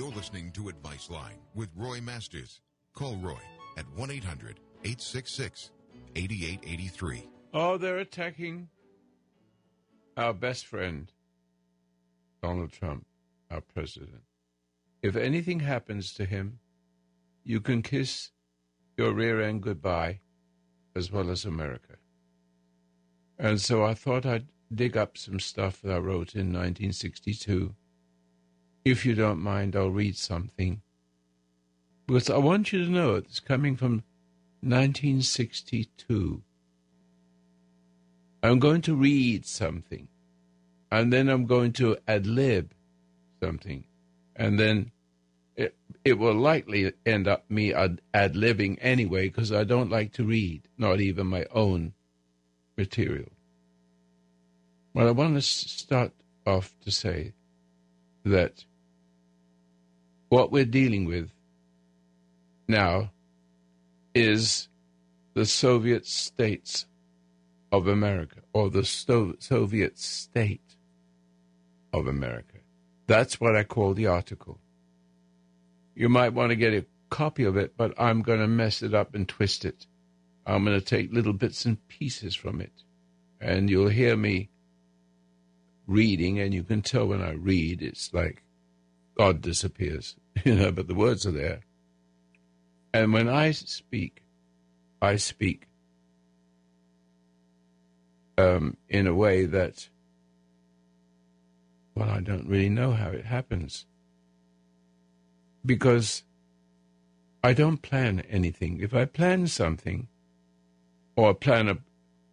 [0.00, 2.62] You're listening to Advice Line with Roy Masters.
[2.94, 3.42] Call Roy
[3.76, 5.72] at 1 800 866
[6.16, 7.28] 8883.
[7.52, 8.70] Oh, they're attacking
[10.16, 11.12] our best friend,
[12.42, 13.04] Donald Trump,
[13.50, 14.22] our president.
[15.02, 16.60] If anything happens to him,
[17.44, 18.30] you can kiss
[18.96, 20.20] your rear end goodbye
[20.96, 21.96] as well as America.
[23.38, 27.74] And so I thought I'd dig up some stuff that I wrote in 1962.
[28.84, 30.80] If you don't mind, I'll read something.
[32.06, 34.02] Because I want you to know it's coming from
[34.62, 36.42] 1962.
[38.42, 40.08] I'm going to read something,
[40.90, 42.72] and then I'm going to ad lib
[43.42, 43.84] something,
[44.34, 44.92] and then
[45.56, 50.24] it, it will likely end up me ad, libbing anyway because I don't like to
[50.24, 51.92] read, not even my own
[52.78, 53.28] material.
[54.94, 56.12] Well, I want to start
[56.46, 57.34] off to say
[58.24, 58.64] that
[60.30, 61.30] what we're dealing with
[62.66, 63.10] now
[64.14, 64.68] is
[65.34, 66.86] the Soviet states
[67.72, 70.76] of America, or the Sto- Soviet state
[71.92, 72.58] of America.
[73.06, 74.58] That's what I call the article.
[75.94, 78.94] You might want to get a copy of it, but I'm going to mess it
[78.94, 79.86] up and twist it.
[80.46, 82.72] I'm going to take little bits and pieces from it.
[83.40, 84.48] And you'll hear me
[85.86, 88.42] reading, and you can tell when I read, it's like
[89.16, 91.60] God disappears, you know, but the words are there.
[92.92, 94.22] And when I speak,
[95.00, 95.66] I speak
[98.36, 99.88] um, in a way that,
[101.94, 103.86] well, I don't really know how it happens.
[105.64, 106.24] Because
[107.44, 108.80] I don't plan anything.
[108.80, 110.08] If I plan something,
[111.16, 111.78] or plan a,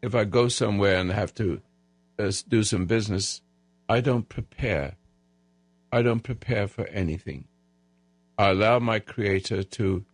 [0.01, 1.61] if I go somewhere and have to
[2.17, 3.41] uh, do some business,
[3.89, 4.95] I don't prepare.
[5.91, 7.45] I don't prepare for anything.
[8.37, 10.05] I allow my Creator to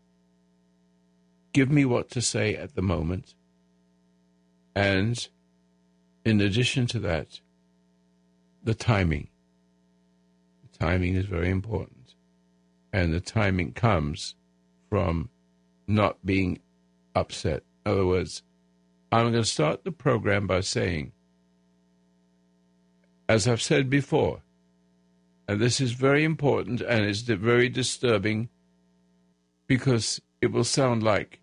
[1.51, 3.35] give me what to say at the moment.
[4.75, 5.27] And
[6.25, 7.41] in addition to that,
[8.63, 9.27] the timing.
[10.63, 12.15] The timing is very important.
[12.93, 14.35] And the timing comes
[14.89, 15.29] from
[15.87, 16.59] not being
[17.15, 17.63] upset.
[17.85, 18.41] In other words,
[19.11, 21.11] I'm going to start the program by saying,
[23.27, 24.42] as I've said before,
[25.47, 28.49] and this is very important and it's very disturbing
[29.67, 31.39] because it will sound like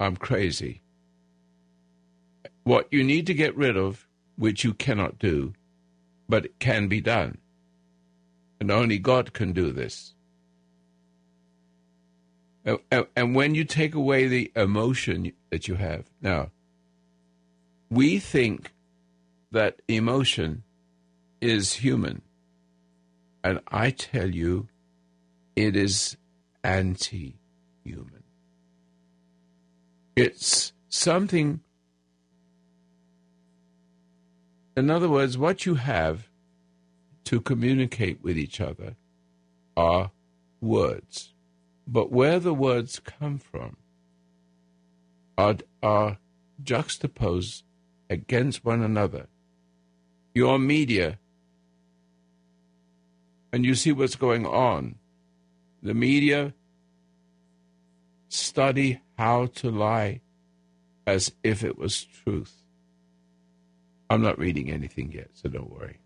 [0.00, 0.82] I'm crazy.
[2.64, 4.06] What you need to get rid of,
[4.36, 5.54] which you cannot do,
[6.28, 7.38] but it can be done.
[8.60, 10.14] And only God can do this.
[12.90, 16.50] And when you take away the emotion that you have, now,
[17.88, 18.72] we think
[19.52, 20.64] that emotion
[21.40, 22.20] is human.
[23.42, 24.68] And I tell you,
[25.56, 26.16] it is
[26.64, 27.36] anti
[27.84, 28.22] human.
[30.16, 31.60] It's something,
[34.76, 36.28] in other words, what you have
[37.24, 38.96] to communicate with each other
[39.76, 40.10] are
[40.60, 41.32] words.
[41.86, 43.76] But where the words come from
[45.36, 46.18] are, are
[46.62, 47.64] juxtaposed
[48.10, 49.28] against one another.
[50.34, 51.18] Your media
[53.52, 54.96] and you see what's going on.
[55.82, 56.54] The media
[58.28, 60.20] study how to lie
[61.06, 62.54] as if it was truth.
[64.10, 65.98] I'm not reading anything yet, so don't worry.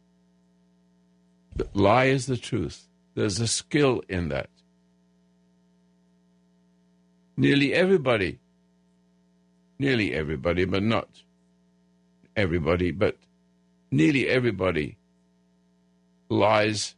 [1.56, 2.88] The lie is the truth.
[3.14, 4.48] There's a skill in that.
[7.36, 8.38] Nearly everybody,
[9.78, 11.08] nearly everybody, but not
[12.36, 13.16] everybody, but
[13.90, 14.96] nearly everybody
[16.28, 16.94] lies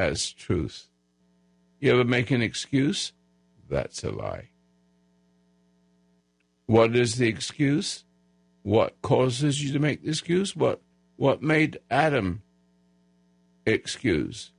[0.00, 0.88] as truth.
[1.78, 3.12] You ever make an excuse?
[3.68, 4.48] That's a lie.
[6.64, 8.04] What is the excuse?
[8.62, 10.56] What causes you to make the excuse?
[10.56, 10.80] What
[11.16, 12.42] what made Adam
[13.66, 14.52] excuse?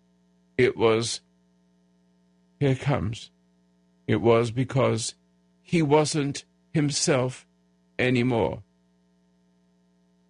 [0.58, 1.22] It was
[2.60, 3.32] here comes.
[4.06, 5.16] It was because
[5.64, 7.48] he wasn't himself
[7.98, 8.62] anymore.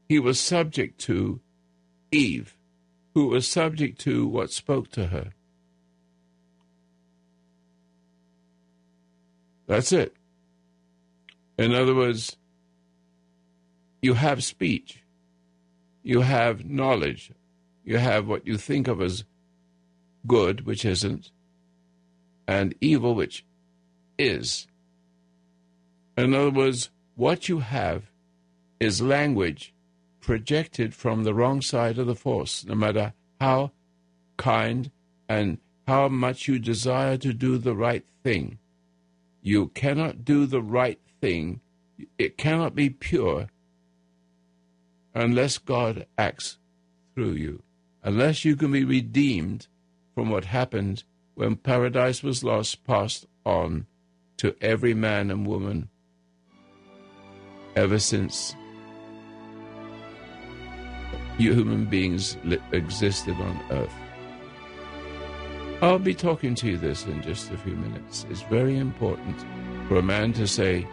[0.08, 1.42] He was subject to
[2.12, 2.56] Eve
[3.14, 5.32] who was subject to what spoke to her.
[9.68, 10.16] That's it.
[11.58, 12.36] In other words,
[14.02, 15.04] you have speech,
[16.04, 17.32] you have knowledge,
[17.86, 19.24] you have what you think of as
[20.26, 21.32] good, which isn't,
[22.48, 23.46] and evil, which
[24.18, 24.68] is.
[26.18, 28.12] In other words, what you have
[28.80, 29.74] is language
[30.22, 33.72] projected from the wrong side of the force, no matter how
[34.38, 34.92] kind
[35.28, 35.58] and
[35.88, 38.58] how much you desire to do the right thing.
[39.42, 41.62] You cannot do the right thing,
[42.18, 43.48] it cannot be pure
[45.14, 46.58] unless God acts
[47.14, 47.64] through you,
[48.04, 49.68] unless you can be redeemed
[50.16, 51.04] from what happened
[51.36, 53.88] when paradise was lost, passed on
[54.38, 55.90] to every man and woman
[57.76, 58.56] ever since
[61.42, 62.38] human beings
[62.72, 63.94] existed on earth.
[65.82, 68.28] I'll be talking to you this in just a few minutes.
[68.30, 69.36] It's very important
[69.88, 70.88] for a man to say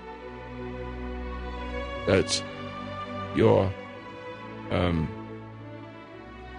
[2.07, 2.43] that
[3.37, 3.71] your
[4.71, 5.07] um,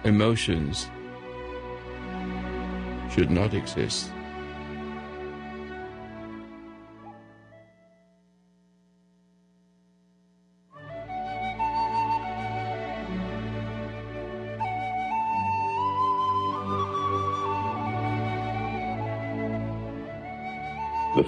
[0.04, 0.88] emotions
[3.10, 4.12] should not exist.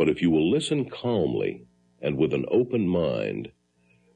[0.00, 1.66] But if you will listen calmly
[2.00, 3.52] and with an open mind,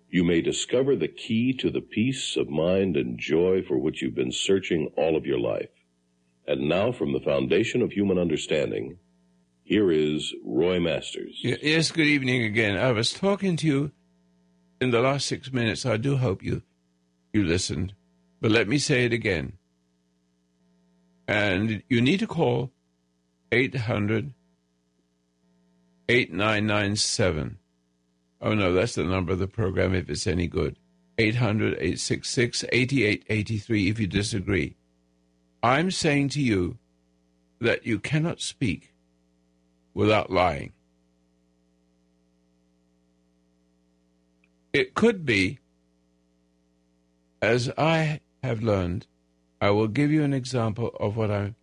[0.09, 4.15] you may discover the key to the peace of mind and joy for which you've
[4.15, 5.69] been searching all of your life.
[6.49, 8.97] And now, from the foundation of human understanding,
[9.63, 11.39] here is Roy Masters.
[11.43, 12.79] Yes, good evening again.
[12.79, 13.93] I was talking to you
[14.81, 15.85] in the last six minutes.
[15.85, 16.63] I do hope you
[17.35, 17.93] you listened.
[18.41, 19.59] But let me say it again.
[21.29, 22.73] And you need to call
[23.53, 24.33] 800
[26.09, 27.59] 8997.
[28.41, 30.77] Oh, no, that's the number of the program if it's any good.
[31.19, 34.77] 800 866 8883 if you disagree.
[35.63, 36.79] I'm saying to you
[37.61, 38.93] that you cannot speak
[39.95, 40.73] without lying.
[44.73, 45.61] It could be,
[47.41, 49.07] as I have learned,
[49.61, 51.55] I will give you an example of what I,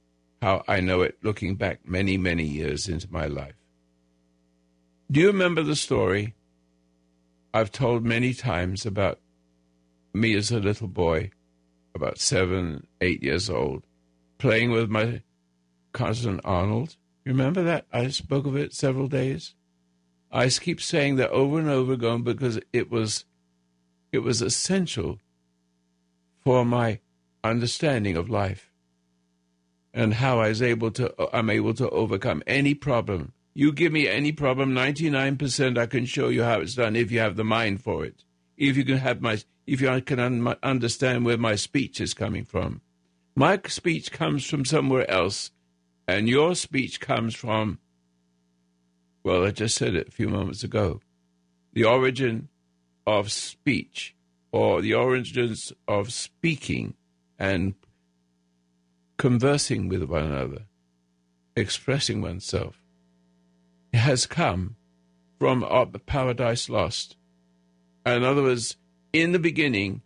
[0.42, 3.61] how I know it looking back many, many years into my life.
[5.12, 6.36] Do you remember the story
[7.54, 9.20] I've told many times about
[10.14, 11.32] me as a little boy,
[11.94, 13.84] about seven, eight years old,
[14.38, 15.22] playing with my
[15.92, 16.96] cousin Arnold?
[17.26, 17.88] You remember that?
[17.92, 19.54] I spoke of it several days.
[20.32, 23.26] I keep saying that over and over again because it was
[24.14, 25.20] it was essential
[26.40, 27.00] for my
[27.44, 28.72] understanding of life
[29.94, 34.08] and how I was able to I'm able to overcome any problem you give me
[34.08, 37.82] any problem, 99% I can show you how it's done if you have the mind
[37.82, 38.24] for it.
[38.58, 42.46] If you can have my, if you can un- understand where my speech is coming
[42.46, 42.82] from.
[43.36, 45.52] My speech comes from somewhere else,
[46.08, 47.80] and your speech comes from,
[49.24, 51.02] well, I just said it a few moments ago.
[51.74, 52.50] The origin
[53.08, 54.16] of speech,
[54.52, 56.96] or the origins of speaking
[57.40, 57.74] and
[59.18, 60.64] conversing with one another,
[61.56, 62.81] expressing oneself
[63.94, 64.76] has come
[65.40, 65.66] from
[66.06, 67.16] Paradise Lost.
[68.06, 68.78] In other words,
[69.14, 70.02] in the beginning,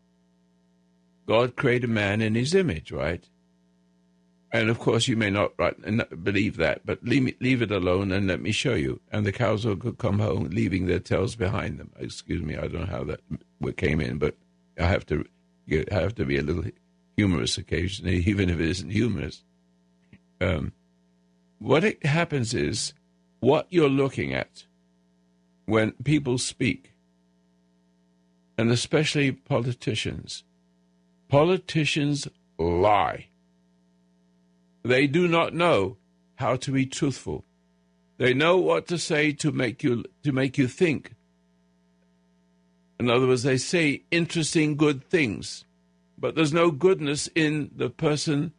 [1.28, 3.24] God created man in his image, right?
[4.52, 5.54] And of course, you may not,
[6.24, 9.02] believe that, but leave, leave it alone and let me show you.
[9.12, 11.92] And the cows will come home, leaving their tails behind them.
[12.00, 14.36] Excuse me, I don't know how that came in, but
[14.80, 15.26] I have to,
[15.70, 16.64] I have to be a little
[17.18, 19.44] humorous occasionally, even if it isn't humorous.
[20.40, 20.72] Um,
[21.60, 22.94] what it happens is
[23.40, 24.66] what you're looking at
[25.66, 26.92] when people speak,
[28.58, 30.44] and especially politicians.
[31.28, 32.28] Politicians
[32.58, 33.28] lie.
[34.84, 35.98] They do not know
[36.36, 37.44] how to be truthful.
[38.18, 41.14] They know what to say to make you to make you think.
[43.00, 45.66] In other words, they say interesting, good things,
[46.18, 48.54] but there's no goodness in the person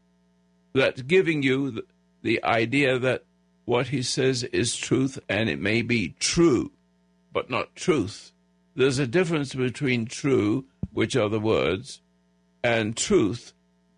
[0.75, 1.85] that's giving you the,
[2.23, 3.25] the idea that
[3.67, 6.71] what he says is truth, and it may be true,
[7.33, 8.33] but not truth.
[8.75, 12.01] There's a difference between true, which are the words,
[12.63, 13.53] and truth,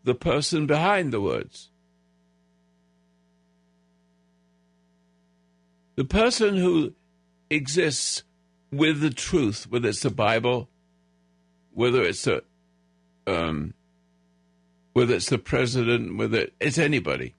[0.04, 1.68] the person behind the words.
[5.96, 6.94] The person who
[7.50, 8.22] exists
[8.72, 10.68] with the truth, whether it's the Bible,
[11.74, 12.40] whether it's a,
[13.26, 13.74] um,
[14.94, 17.34] whether it's the president, whether it's anybody,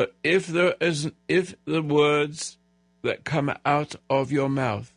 [0.00, 2.56] But if there is, if the words
[3.02, 4.94] that come out of your mouth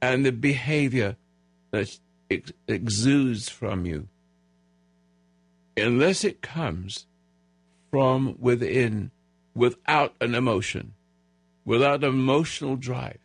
[0.00, 1.14] and the behavior
[1.70, 4.08] that ex- exudes from you,
[5.76, 7.06] unless it comes
[7.92, 9.12] from within
[9.54, 10.94] without an emotion,
[11.64, 13.20] without emotional drive.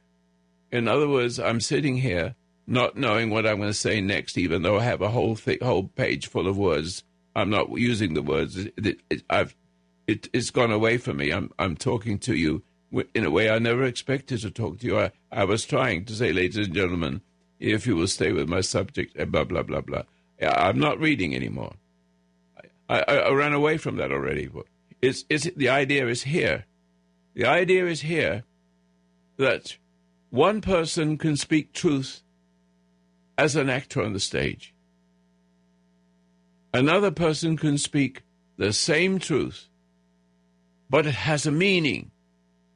[0.72, 2.36] In other words, I'm sitting here
[2.68, 5.88] not knowing what I'm going to say next, even though I have a whole whole
[5.88, 7.04] page full of words.
[7.36, 8.68] I'm not using the words.
[9.28, 9.56] I've
[10.08, 11.32] it, has gone away from me.
[11.32, 12.64] I'm I'm talking to you
[13.14, 15.00] in a way I never expected to talk to you.
[15.00, 17.22] I, I was trying to say, ladies and gentlemen,
[17.60, 20.04] if you will stay with my subject, eh, blah blah blah blah.
[20.42, 21.74] I'm not reading anymore.
[22.90, 24.50] I, I, I ran away from that already.
[25.02, 26.66] It's, it's, the idea is here.
[27.34, 28.44] The idea is here
[29.38, 29.78] that
[30.30, 32.22] one person can speak truth
[33.38, 34.74] as an actor on the stage.
[36.74, 38.24] Another person can speak
[38.58, 39.68] the same truth,
[40.90, 42.12] but it has a meaning.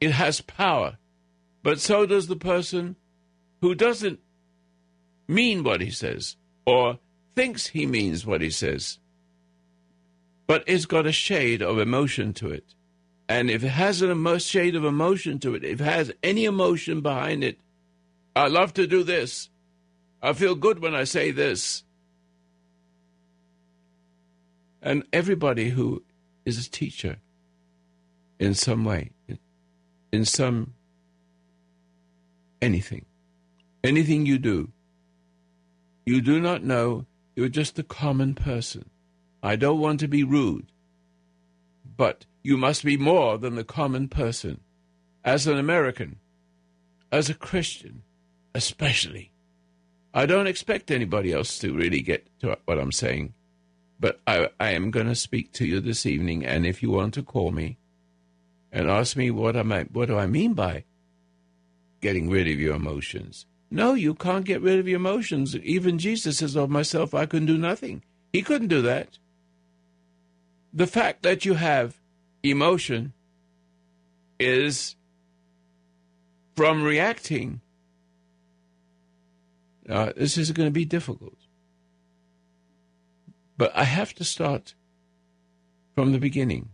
[0.00, 0.98] It has power.
[1.62, 2.96] But so does the person
[3.60, 4.20] who doesn't
[5.28, 6.98] mean what he says or
[7.34, 8.98] thinks he means what he says
[10.52, 12.74] but it's got a shade of emotion to it.
[13.26, 17.00] And if it has a shade of emotion to it, if it has any emotion
[17.00, 17.58] behind it,
[18.36, 19.48] I love to do this.
[20.22, 21.84] I feel good when I say this.
[24.82, 26.02] And everybody who
[26.44, 27.16] is a teacher
[28.42, 29.12] in some way,
[30.10, 30.74] in some
[32.60, 33.06] anything,
[33.84, 34.72] anything you do,
[36.04, 37.06] you do not know,
[37.36, 38.90] you're just a common person.
[39.44, 40.72] I don't want to be rude,
[41.96, 44.58] but you must be more than the common person.
[45.24, 46.16] As an American,
[47.12, 48.02] as a Christian,
[48.56, 49.30] especially.
[50.12, 53.34] I don't expect anybody else to really get to what I'm saying,
[54.00, 57.14] but I, I am going to speak to you this evening, and if you want
[57.14, 57.78] to call me
[58.72, 60.84] and ask me what, am I, what do I mean by
[62.00, 65.56] getting rid of your emotions, no, you can't get rid of your emotions.
[65.56, 68.02] Even Jesus says, Of myself, I can do nothing.
[68.32, 69.18] He couldn't do that
[70.72, 72.00] the fact that you have
[72.42, 73.12] emotion
[74.40, 74.96] is
[76.56, 77.60] from reacting.
[79.88, 81.36] Uh, this is going to be difficult.
[83.58, 84.74] But I have to start
[85.94, 86.70] from the beginning.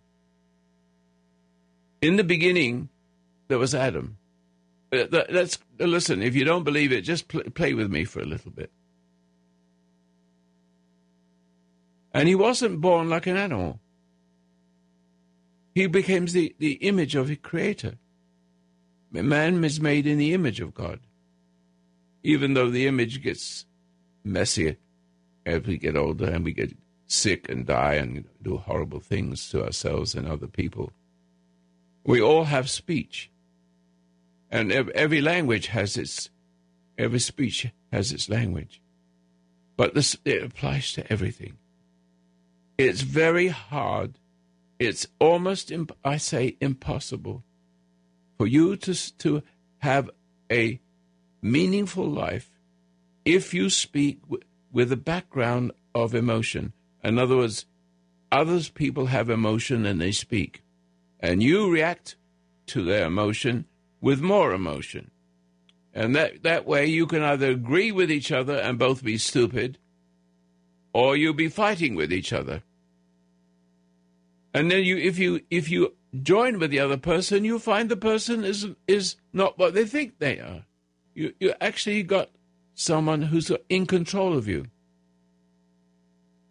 [2.00, 2.88] In the beginning,
[3.49, 4.19] there was Adam.
[4.93, 6.23] Uh, let's listen.
[6.23, 8.71] If you don't believe it, just play, play with me for a little bit.
[12.14, 13.81] And he wasn't born like an animal.
[15.75, 17.95] He became the, the image of his creator.
[19.11, 21.00] Man is made in the image of God.
[22.23, 23.64] Even though the image gets
[24.25, 24.76] messier
[25.47, 26.76] as we get older and we get
[27.07, 30.93] sick and die and do horrible things to ourselves and other people.
[32.05, 33.31] We all have speech.
[34.50, 36.31] And every language has its,
[36.97, 38.81] every speech has its language.
[39.76, 41.59] But this, it applies to everything.
[42.78, 44.19] It's very hard
[44.78, 47.43] it's almost, imp- I say, impossible
[48.37, 49.43] for you to, to
[49.78, 50.11] have
[50.50, 50.81] a
[51.43, 52.50] meaningful life
[53.25, 56.73] if you speak w- with a background of emotion.
[57.02, 57.67] In other words,
[58.31, 60.62] others people have emotion and they speak,
[61.20, 62.16] and you react
[62.66, 63.64] to their emotion
[64.00, 65.10] with more emotion.
[65.94, 69.78] And that, that way you can either agree with each other and both be stupid,
[70.92, 72.62] or you'll be fighting with each other.
[74.54, 77.96] And then you, if you if you join with the other person, you find the
[77.96, 80.64] person is is not what they think they are.
[81.14, 82.30] You you actually got
[82.75, 84.66] someone who's in control of you.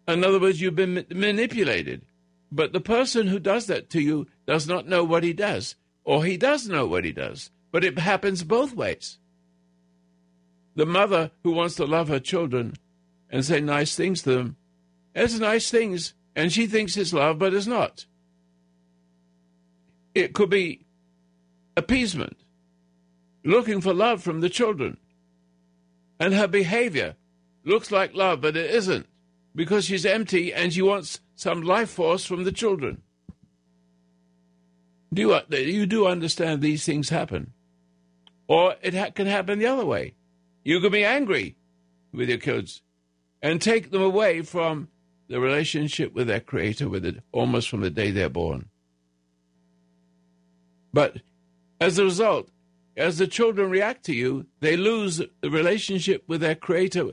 [0.06, 2.02] In other words, you've been manipulated.
[2.50, 5.74] But the person who does that to you does not know what he does,
[6.04, 7.50] or he does know what he does.
[7.70, 9.18] But it happens both ways.
[10.74, 12.72] The mother who wants to love her children
[13.28, 14.56] and say nice things to them
[15.14, 18.06] has nice things and she thinks it's love, but it's not.
[20.14, 20.86] It could be
[21.76, 22.38] appeasement,
[23.44, 24.96] looking for love from the children.
[26.18, 27.16] And her behavior
[27.64, 29.08] looks like love, but it isn't,
[29.54, 33.02] because she's empty and she wants some life force from the children.
[35.12, 37.52] Do uh, you, you do understand these things happen?
[38.46, 40.14] Or it ha- can happen the other way.
[40.64, 41.56] You can be angry
[42.12, 42.82] with your kids
[43.42, 44.88] and take them away from
[45.28, 48.68] the relationship with their creator with it almost from the day they're born.
[50.92, 51.18] But
[51.80, 52.50] as a result,
[52.96, 57.12] as the children react to you, they lose the relationship with their creator.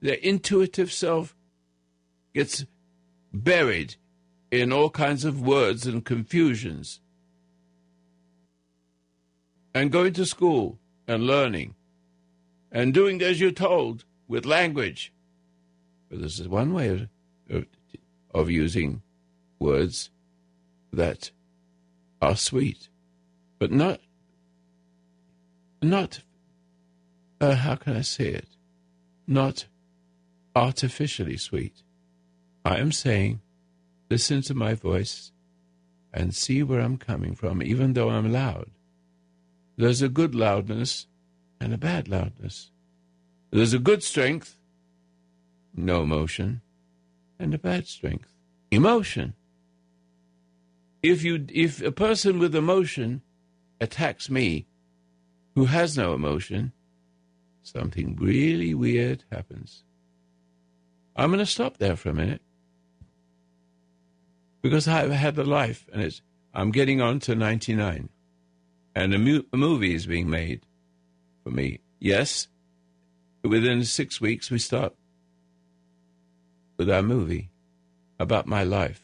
[0.00, 1.36] Their intuitive self
[2.34, 2.64] gets
[3.32, 3.96] buried
[4.50, 7.00] in all kinds of words and confusions.
[9.74, 11.74] And going to school and learning
[12.72, 15.12] and doing as you're told with language.
[16.08, 17.08] But this is one way of,
[17.48, 17.66] of,
[18.34, 19.02] of using
[19.58, 20.10] words
[20.92, 21.30] that
[22.20, 22.88] are sweet,
[23.58, 24.00] but not,
[25.80, 26.22] not,
[27.40, 28.48] uh, how can I say it?
[29.26, 29.66] Not
[30.54, 31.82] artificially sweet.
[32.64, 33.40] I am saying,
[34.10, 35.30] listen to my voice
[36.12, 38.70] and see where I'm coming from, even though I'm loud.
[39.76, 41.06] There's a good loudness
[41.60, 42.72] and a bad loudness.
[43.52, 44.58] There's a good strength,
[45.74, 46.60] no emotion,
[47.38, 48.32] and a bad strength,
[48.70, 49.34] emotion.
[51.02, 53.22] If you if a person with emotion
[53.80, 54.66] attacks me
[55.54, 56.72] who has no emotion,
[57.62, 59.84] something really weird happens.
[61.16, 62.42] I'm going to stop there for a minute
[64.62, 68.08] because I've had a life and it's I'm getting on to 99
[68.94, 70.66] and a, mu- a movie is being made
[71.44, 71.80] for me.
[72.00, 72.48] Yes,
[73.42, 74.94] within six weeks we start
[76.76, 77.50] with our movie
[78.18, 79.02] about my life.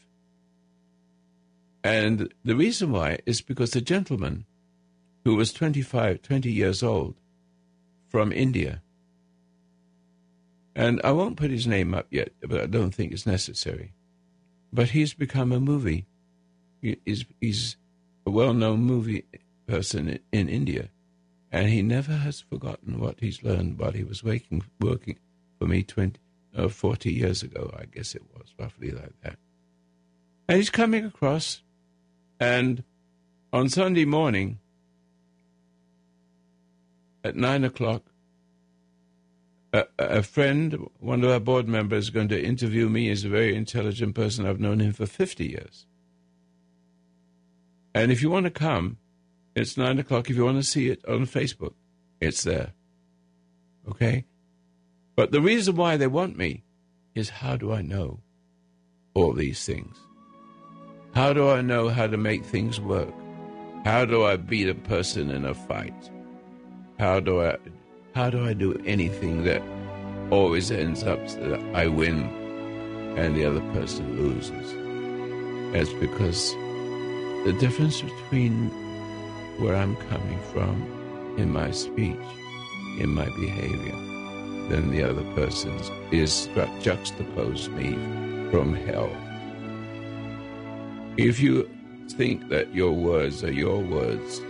[1.83, 4.45] And the reason why is because the gentleman
[5.23, 7.15] who was 25, 20 years old
[8.09, 8.81] from India,
[10.75, 13.93] and I won't put his name up yet, but I don't think it's necessary.
[14.77, 16.05] But he's become a movie.
[16.83, 17.77] He, he's, he's
[18.27, 19.25] a well known movie
[19.65, 20.89] person in India.
[21.51, 25.17] And he never has forgotten what he's learned while he was working, working
[25.57, 26.19] for me 20,
[26.55, 29.39] uh, 40 years ago, I guess it was, roughly like that.
[30.47, 31.63] And he's coming across,
[32.39, 32.83] and
[33.51, 34.59] on Sunday morning
[37.23, 38.03] at 9 o'clock,
[39.73, 43.09] a, friend, one of our board members, is going to interview me.
[43.09, 44.45] He's a very intelligent person.
[44.45, 45.85] I've known him for 50 years.
[47.93, 48.97] And if you want to come,
[49.55, 50.29] it's 9 o'clock.
[50.29, 51.73] If you want to see it on Facebook,
[52.21, 52.73] it's there.
[53.89, 54.25] Okay?
[55.15, 56.63] But the reason why they want me
[57.15, 58.19] is how do I know
[59.13, 59.97] all these things?
[61.15, 63.13] How do I know how to make things work?
[63.83, 66.11] How do I beat a person in a fight?
[66.99, 67.57] How do I
[68.17, 69.61] how do I do anything that
[70.31, 72.23] always ends up so that I win
[73.15, 74.73] and the other person loses?
[75.71, 76.51] That's because
[77.45, 78.69] the difference between
[79.59, 82.27] where I'm coming from in my speech,
[82.97, 83.97] in my behavior,
[84.69, 86.47] than the other person's is
[86.81, 87.91] juxtapose me
[88.49, 89.15] from hell.
[91.17, 91.69] If you
[92.09, 94.41] think that your words are your words,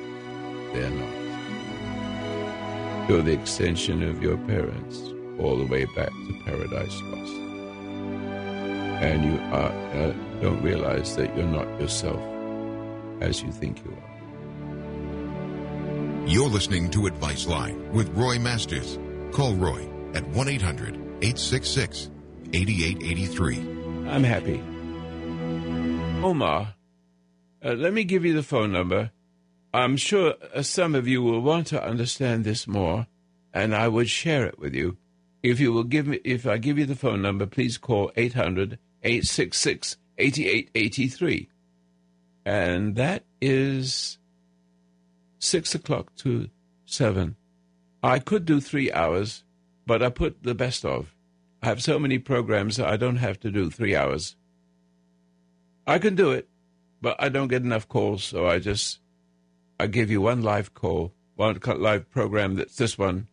[0.71, 1.26] they're not.
[3.07, 7.33] You're the extension of your parents all the way back to paradise lost.
[9.01, 12.19] And you are, uh, don't realize that you're not yourself
[13.21, 14.07] as you think you are.
[16.27, 18.99] You're listening to Advice Line with Roy Masters.
[19.31, 22.09] Call Roy at 1 800 866
[22.51, 23.57] 8883.
[24.09, 24.61] I'm happy.
[26.21, 26.75] Omar,
[27.63, 29.11] uh, let me give you the phone number.
[29.77, 33.05] I'm sure uh, some of you will want to understand this more,
[33.53, 34.97] and I would share it with you.
[35.43, 38.79] If you will give me, if I give you the phone number, please call 800
[39.03, 41.49] 866 8883.
[42.43, 44.17] And that is
[45.37, 46.49] six o'clock to
[46.87, 47.35] seven.
[48.01, 49.43] I could do three hours,
[49.85, 51.13] but I put the best of.
[51.61, 54.35] I have so many programs that I don't have to do three hours.
[55.85, 56.49] I can do it,
[56.99, 59.01] but I don't get enough calls, so I just
[59.79, 63.27] I give you one live call, one live program that's this one,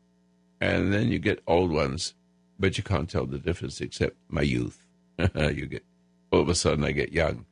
[0.61, 2.15] and then you get old ones,
[2.59, 4.83] but you can't tell the difference except my youth.
[5.35, 5.85] you get
[6.31, 7.47] all of a sudden I get young.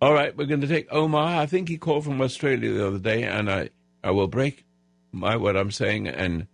[0.00, 1.40] All right, we're going to take Omar.
[1.40, 3.70] I think he called from Australia the other day, and I,
[4.02, 4.64] I will break
[5.12, 6.46] my what I'm saying and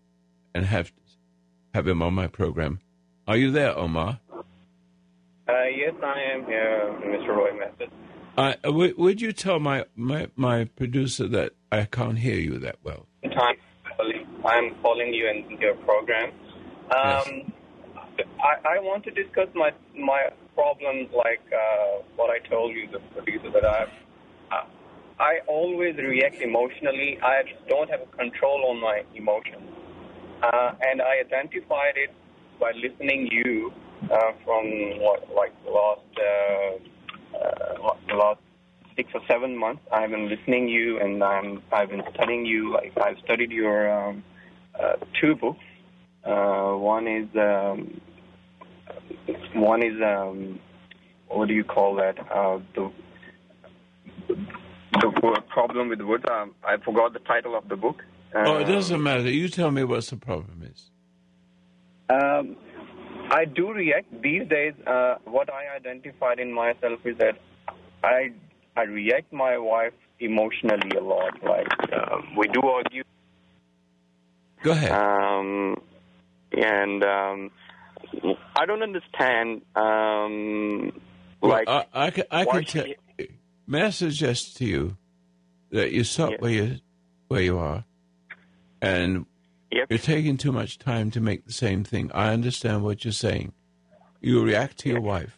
[0.54, 0.92] and have
[1.74, 2.80] have him on my program.
[3.26, 4.20] Are you there, Omar?
[4.30, 4.42] Uh,
[5.74, 7.28] yes, I am here, Mr.
[7.28, 7.88] Roy Masters.
[8.38, 12.76] Uh, w- would you tell my, my my producer that I can't hear you that
[12.84, 13.06] well?
[14.44, 16.30] I'm calling you in your program.
[16.96, 17.52] Um,
[18.16, 18.26] yes.
[18.38, 23.00] I, I want to discuss my my problems like uh, what I told you, the
[23.14, 23.82] producer, that I,
[24.52, 24.66] uh,
[25.18, 27.18] I always react emotionally.
[27.20, 29.68] I don't have control on my emotions.
[30.42, 32.12] Uh, and I identified it
[32.60, 33.72] by listening you
[34.04, 34.64] uh, from
[35.02, 36.78] what, like the last, uh,
[37.34, 38.40] uh, the last
[38.96, 39.82] six or seven months.
[39.92, 42.72] I've been listening you and I'm, I've been studying you.
[42.72, 44.24] Like I've studied your um,
[44.78, 45.64] uh, two books.
[46.24, 48.00] Uh, one is um,
[49.54, 50.58] one is um,
[51.28, 52.18] what do you call that?
[52.30, 52.92] Uh, the
[55.00, 56.28] the problem with wood.
[56.28, 58.02] Um, I forgot the title of the book.
[58.34, 59.30] Uh, oh, it doesn't matter.
[59.30, 60.90] You tell me what the problem is.
[62.10, 62.56] Um,
[63.30, 64.74] I do react these days.
[64.86, 67.38] Uh, what I identified in myself is that
[68.02, 68.32] I
[68.76, 71.42] I react my wife emotionally a lot.
[71.42, 73.04] Like uh, we do argue.
[74.62, 74.90] Go ahead.
[74.92, 75.76] Um,
[76.52, 77.50] and um,
[78.56, 79.62] I don't understand.
[79.76, 80.92] Um,
[81.40, 82.86] well, like I, I can, I can tell.
[83.66, 84.96] May I suggest to you
[85.70, 86.40] that you stop Yes.
[86.40, 86.76] where you
[87.28, 87.84] where you are,
[88.80, 89.26] and
[89.70, 89.86] Yep.
[89.90, 92.10] you're taking too much time to make the same thing.
[92.14, 93.52] I understand what you're saying.
[94.20, 95.36] You react to your wife,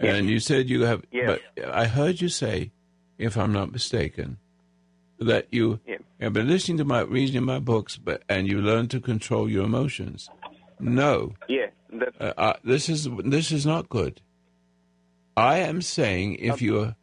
[0.00, 0.16] Yes.
[0.18, 1.02] and you said you have.
[1.12, 1.38] Yes.
[1.56, 2.72] But I heard you say,
[3.18, 4.38] if I'm not mistaken,
[5.18, 5.80] that you
[6.20, 9.64] have been listening to my reading my books, but and you learn to control your
[9.64, 10.28] emotions.
[10.80, 11.66] No, Yeah.
[12.20, 14.20] Uh, uh, this is this is not good.
[15.36, 16.94] I am saying if you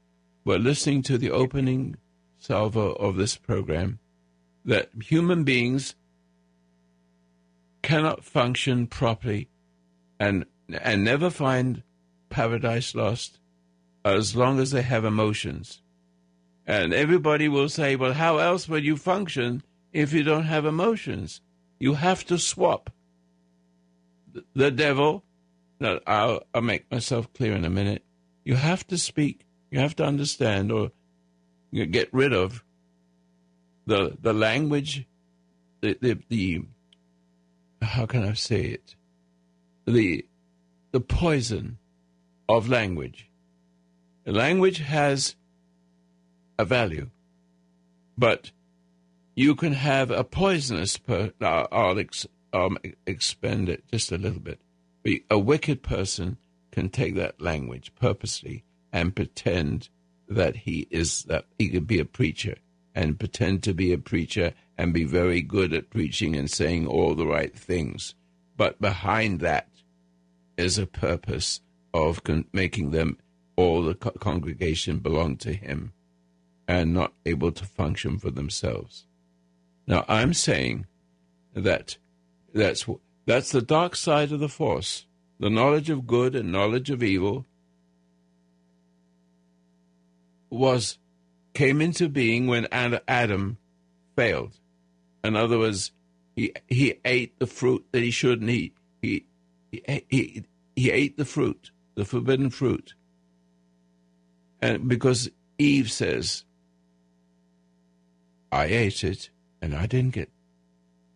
[0.46, 1.96] were listening to the opening
[2.38, 4.00] salvo of this program,
[4.66, 5.96] that human beings
[7.82, 9.48] cannot function properly
[10.20, 10.46] and
[10.82, 11.84] and never find
[12.30, 13.40] paradise lost
[14.04, 15.82] as long as they have emotions.
[16.66, 19.62] And everybody will say, well, how else will you function
[19.94, 21.42] if you don't have emotions?
[21.80, 22.90] You have to swap
[24.56, 25.24] the devil.
[25.80, 28.04] No, I'll, I'll make myself clear in a minute.
[28.44, 29.46] You have to speak.
[29.70, 30.92] You have to understand, or
[31.72, 32.65] get rid of
[33.86, 35.06] the the language,
[35.82, 36.62] the the, the
[37.82, 38.96] how can I say it,
[39.86, 40.26] the
[40.92, 41.78] the poison
[42.48, 43.30] of language.
[44.26, 45.36] Language has
[46.58, 47.10] a value,
[48.18, 48.52] but
[49.36, 50.98] you can have a poisonous.
[50.98, 54.60] Per, I'll, I'll ex, um, expand it just a little bit.
[55.30, 56.38] A wicked person
[56.72, 59.90] can take that language purposely and pretend
[60.28, 62.56] that he is that he could be a preacher
[62.96, 67.14] and pretend to be a preacher and be very good at preaching and saying all
[67.14, 68.16] the right things.
[68.58, 69.68] But behind that
[70.58, 71.60] is a purpose
[71.94, 73.18] of con- making them
[73.58, 75.92] all the co- congregation belong to him
[76.68, 79.06] and not able to function for themselves.
[79.86, 80.88] Now I'm saying
[81.54, 81.98] that
[82.54, 82.86] that's
[83.26, 85.06] that's the dark side of the force.
[85.40, 87.46] The knowledge of good and knowledge of evil
[90.50, 90.98] was
[91.56, 93.58] came into being when Adam
[94.16, 94.60] failed.
[95.24, 95.92] In other words,
[96.36, 98.76] he he ate the fruit that he shouldn't eat.
[99.02, 99.26] He
[99.72, 100.44] he he,
[100.76, 102.94] he ate the fruit, the forbidden fruit.
[104.62, 106.44] And because Eve says,
[108.52, 109.30] I ate it
[109.62, 110.30] and I didn't get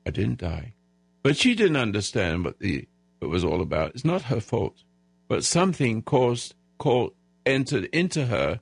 [0.07, 0.73] I didn't die.
[1.21, 2.87] But she didn't understand what the
[3.21, 3.91] it was all about.
[3.93, 4.83] It's not her fault.
[5.27, 7.13] But something caused called
[7.45, 8.61] entered into her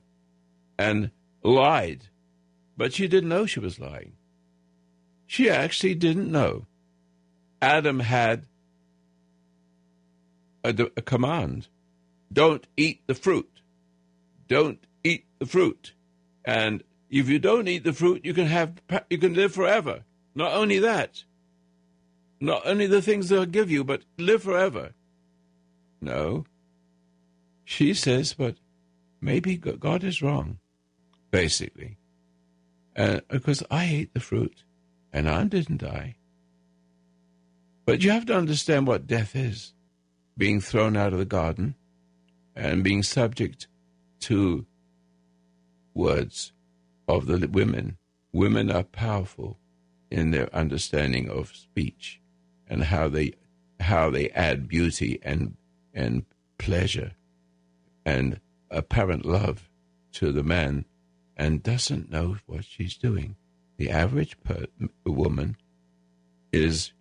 [0.78, 1.10] and
[1.42, 2.08] lied.
[2.76, 4.12] But she didn't know she was lying.
[5.26, 6.66] She actually didn't know.
[7.60, 8.46] Adam had
[10.64, 11.68] a, a command.
[12.32, 13.60] Don't eat the fruit.
[14.48, 15.92] Don't eat the fruit.
[16.44, 20.04] And if you don't eat the fruit, you can have you can live forever.
[20.34, 21.24] Not only that,
[22.40, 24.92] not only the things they'll give you, but live forever.
[26.00, 26.44] No.
[27.64, 28.56] She says, but
[29.20, 30.58] maybe God is wrong,
[31.30, 31.96] basically.
[32.96, 34.64] Uh, because I ate the fruit
[35.12, 36.16] and I didn't die.
[37.86, 39.72] But you have to understand what death is
[40.36, 41.74] being thrown out of the garden
[42.54, 43.66] and being subject
[44.20, 44.66] to
[45.94, 46.52] words
[47.06, 47.96] of the women.
[48.32, 49.58] Women are powerful
[50.10, 52.20] in their understanding of speech
[52.68, 53.32] and how they
[53.80, 55.56] how they add beauty and
[55.94, 56.24] and
[56.58, 57.12] pleasure
[58.04, 59.70] and apparent love
[60.12, 60.84] to the man
[61.38, 63.36] and doesn't know what she's doing.
[63.76, 64.66] The average per-
[65.06, 65.56] woman
[66.52, 66.92] is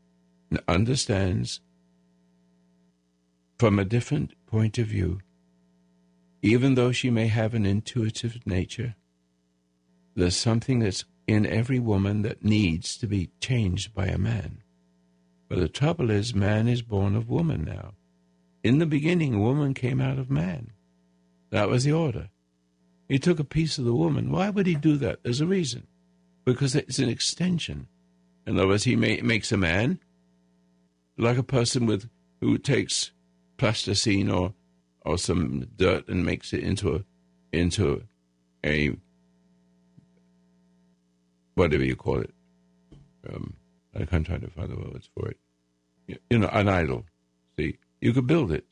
[0.68, 1.60] understands
[3.58, 5.20] from a different point of view,
[6.42, 8.96] even though she may have an intuitive nature.
[10.16, 14.62] There's something that's in every woman that needs to be changed by a man.
[15.50, 17.94] But the trouble is, man is born of woman now.
[18.64, 20.72] In the beginning, woman came out of man.
[21.50, 22.30] That was the order.
[23.10, 24.32] He took a piece of the woman.
[24.32, 25.24] Why would he do that?
[25.24, 25.88] There's a reason.
[26.46, 27.88] Because it's an extension.
[28.46, 30.00] In other words, he ma- makes a man
[31.18, 32.10] like a person with
[32.42, 33.12] who takes
[33.58, 34.54] plasticine or
[35.02, 37.04] or some dirt and makes it into a
[37.52, 38.04] into
[38.66, 38.96] a
[41.56, 42.34] whatever you call it.
[43.30, 43.56] Um,
[44.00, 45.38] I can't try to find the words for it.
[46.08, 47.06] You, you know, an idol.
[47.58, 48.66] See, you could build it,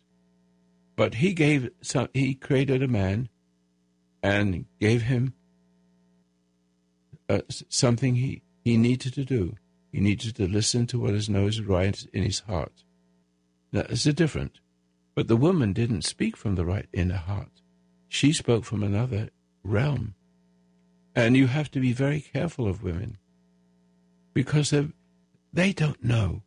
[0.95, 3.29] But he gave some, he created a man
[4.25, 5.35] and gave him
[7.29, 9.55] uh, something he, he needed to do.
[9.91, 12.83] He needed to listen to what his nose right in his heart.
[13.71, 14.59] Now, it's different.
[15.13, 17.61] But the woman didn't speak from the right inner heart.
[18.09, 19.29] She spoke from another
[19.63, 20.15] realm.
[21.15, 23.17] And you have to be very careful of women
[24.33, 24.73] because
[25.53, 26.41] they don't know.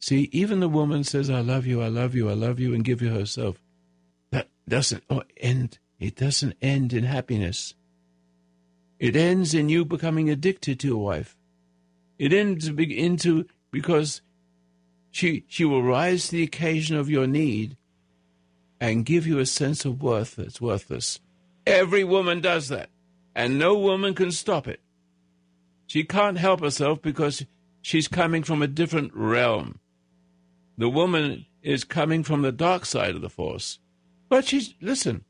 [0.00, 2.84] See, even the woman says, I love you, I love you, I love you, and
[2.84, 3.56] give you herself.
[4.32, 5.04] That doesn't
[5.38, 5.78] end.
[5.98, 7.74] It doesn't end in happiness.
[8.98, 11.36] It ends in you becoming addicted to your wife.
[12.18, 14.22] It ends into because
[15.10, 17.76] she she will rise to the occasion of your need
[18.80, 21.20] and give you a sense of worth that's worthless.
[21.66, 22.90] Every woman does that,
[23.34, 24.80] and no woman can stop it.
[25.86, 27.44] She can't help herself because
[27.80, 29.80] she's coming from a different realm.
[30.78, 33.78] The woman is coming from the dark side of the force.
[34.28, 35.24] But she's, listen,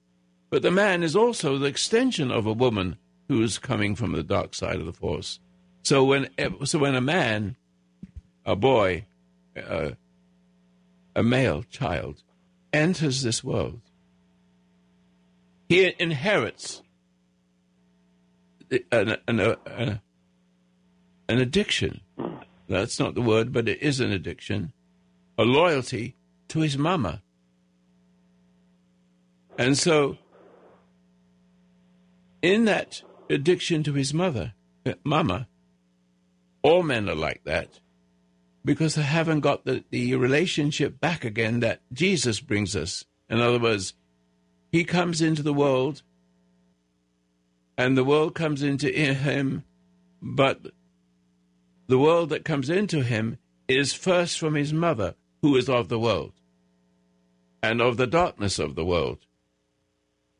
[0.50, 2.96] but the man is also the extension of a woman
[3.28, 5.40] who is coming from the dark side of the force.
[5.82, 6.28] So when,
[6.64, 7.56] so when a man,
[8.44, 9.06] a boy,
[9.56, 9.90] uh,
[11.14, 12.22] a male child,
[12.72, 13.80] enters this world,
[15.68, 16.82] he inherits
[18.92, 20.00] an, an, an,
[21.28, 22.00] an addiction.
[22.68, 24.72] That's not the word, but it is an addiction.
[25.38, 26.16] A loyalty
[26.48, 27.22] to his mama.
[29.58, 30.18] And so,
[32.42, 35.48] in that addiction to his mother, uh, mama,
[36.62, 37.80] all men are like that
[38.64, 43.04] because they haven't got the, the relationship back again that Jesus brings us.
[43.30, 43.94] In other words,
[44.72, 46.02] he comes into the world
[47.78, 49.64] and the world comes into him,
[50.20, 50.60] but
[51.86, 55.98] the world that comes into him is first from his mother, who is of the
[55.98, 56.32] world
[57.62, 59.18] and of the darkness of the world.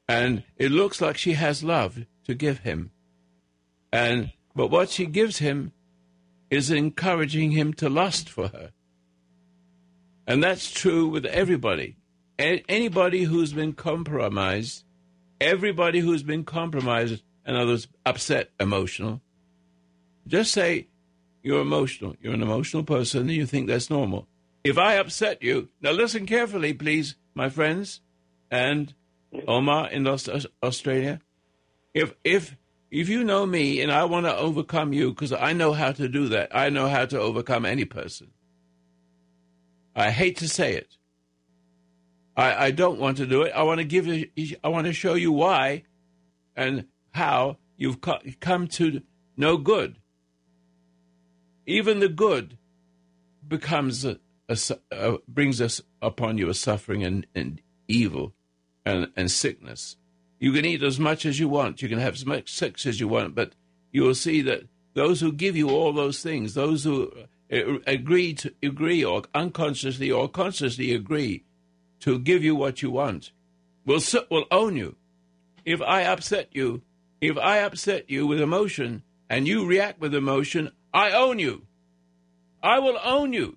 [0.09, 2.91] And it looks like she has love to give him.
[3.93, 5.73] And but what she gives him
[6.51, 8.71] is encouraging him to lust for her.
[10.27, 11.97] And that's true with everybody.
[12.39, 14.85] A- anybody who's been compromised,
[15.41, 19.21] everybody who's been compromised, and others upset, emotional,
[20.27, 20.89] just say,
[21.43, 22.17] you're emotional.
[22.21, 24.27] You're an emotional person and you think that's normal.
[24.65, 28.01] If I upset you, now listen carefully, please, my friends,
[28.51, 28.93] and
[29.47, 31.21] Omar in Australia.
[31.95, 32.57] If if
[32.91, 36.09] if you know me and I want to overcome you, because I know how to
[36.09, 38.29] do that, I know how to overcome any person.
[39.95, 40.97] I hate to say it.
[42.37, 43.53] I, I don't want to do it.
[43.55, 44.29] I want to give you.
[44.63, 45.85] I want to show you why,
[46.55, 48.01] and how you've
[48.41, 49.03] come to
[49.37, 49.97] no good
[51.67, 52.57] even the good
[53.47, 54.19] becomes a,
[54.49, 54.57] a,
[54.91, 58.33] a, uh, brings us upon you a suffering and, and evil
[58.87, 59.97] and, and sickness.
[60.39, 63.01] You can eat as much as you want, you can have as much sex as
[63.01, 63.53] you want, but
[63.91, 64.63] you will see that
[64.95, 67.13] those who give you all those things, those who
[67.53, 71.45] uh, agree to agree or unconsciously or consciously agree
[72.01, 73.33] to give you what you want,
[73.85, 74.97] will will own you.
[75.65, 76.83] If I upset you,
[77.21, 81.67] if I upset you with emotion and you react with emotion, I own you.
[82.63, 83.57] I will own you.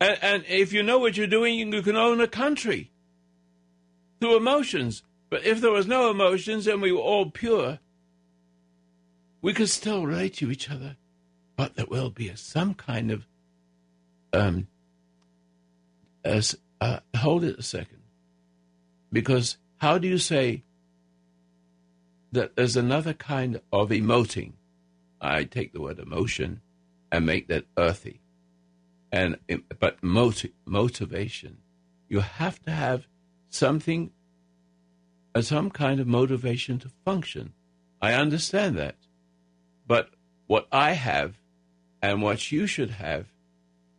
[0.00, 2.90] And, and if you know what you're doing, you can own a country
[4.36, 5.02] emotions.
[5.30, 7.78] But if there was no emotions and we were all pure,
[9.42, 10.96] we could still relate to each other.
[11.56, 13.26] But there will be some kind of
[14.32, 14.66] um,
[16.24, 18.02] as, uh, hold it a second.
[19.12, 20.64] Because how do you say
[22.32, 24.54] that there's another kind of emoting
[25.24, 26.60] I take the word emotion
[27.10, 28.20] and make that earthy.
[29.10, 29.38] And
[29.78, 31.58] but motiv- motivation,
[32.08, 33.06] you have to have
[33.54, 34.10] something,
[35.34, 37.52] uh, some kind of motivation to function.
[38.02, 38.96] I understand that,
[39.86, 40.10] but
[40.46, 41.38] what I have,
[42.02, 43.26] and what you should have,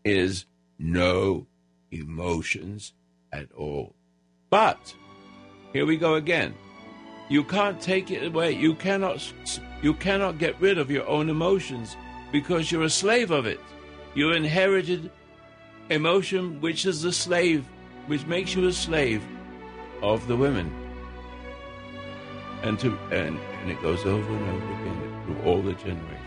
[0.03, 0.45] is
[0.77, 1.47] no
[1.89, 2.93] emotions
[3.31, 3.95] at all.
[4.49, 4.93] But
[5.73, 6.53] here we go again.
[7.29, 8.51] You can't take it away.
[8.51, 9.33] You cannot
[9.81, 11.95] you cannot get rid of your own emotions
[12.31, 13.59] because you're a slave of it.
[14.13, 15.09] You inherited
[15.89, 17.65] emotion which is a slave,
[18.05, 19.23] which makes you a slave
[20.13, 20.71] of the women.
[22.61, 26.21] And to and, and it goes over and over again through all the generations.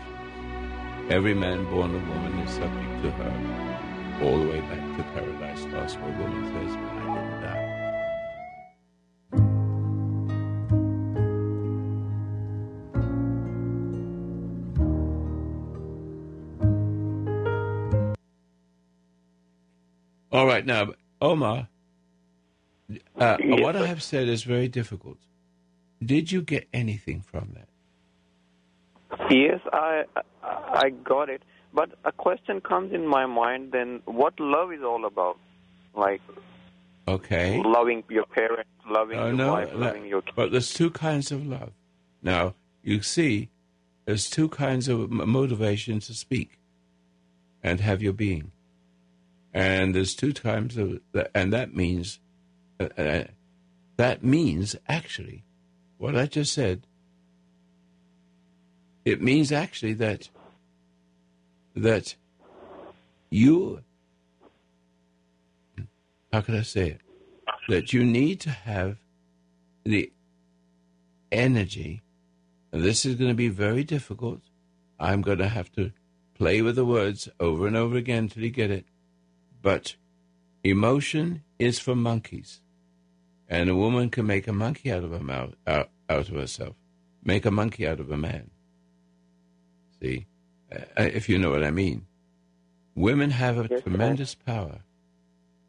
[1.09, 5.63] Every man born of woman is subject to her, all the way back to paradise
[5.73, 7.65] lost, where woman says, I didn't die.
[20.31, 21.69] All right, now, Omar,
[23.19, 25.17] uh, Yes, what I have said is very difficult.
[26.03, 27.67] Did you get anything from that?
[29.31, 30.03] Yes, I
[30.43, 31.41] I got it.
[31.73, 33.71] But a question comes in my mind.
[33.71, 35.37] Then, what love is all about?
[35.95, 36.21] Like
[37.07, 37.61] Okay.
[37.63, 40.35] loving your parents, loving Oh, your no, wife, no, loving your kids.
[40.35, 41.71] but there's two kinds of love.
[42.21, 43.49] Now, you see,
[44.05, 46.59] there's two kinds of motivation to speak
[47.63, 48.51] and have your being.
[49.53, 50.99] And there's two times of,
[51.33, 52.19] and that means,
[52.79, 53.23] uh, uh,
[53.97, 55.43] that means actually,
[55.97, 56.87] what I just said,
[59.03, 60.29] it means actually that,
[61.75, 62.15] that
[63.29, 63.81] you,
[66.31, 67.01] how can I say it?
[67.67, 68.97] That you need to have
[69.83, 70.11] the
[71.31, 72.01] energy,
[72.71, 74.41] and this is going to be very difficult.
[74.99, 75.91] I'm going to have to
[76.35, 78.85] play with the words over and over again till you get it.
[79.61, 79.95] But
[80.63, 82.61] emotion is for monkeys,
[83.49, 86.75] and a woman can make a monkey out of her mouth, out, out of herself,
[87.23, 88.51] make a monkey out of a man.
[89.99, 90.27] See,
[90.71, 92.05] uh, if you know what I mean.
[92.95, 94.79] Women have a Yes, tremendous power,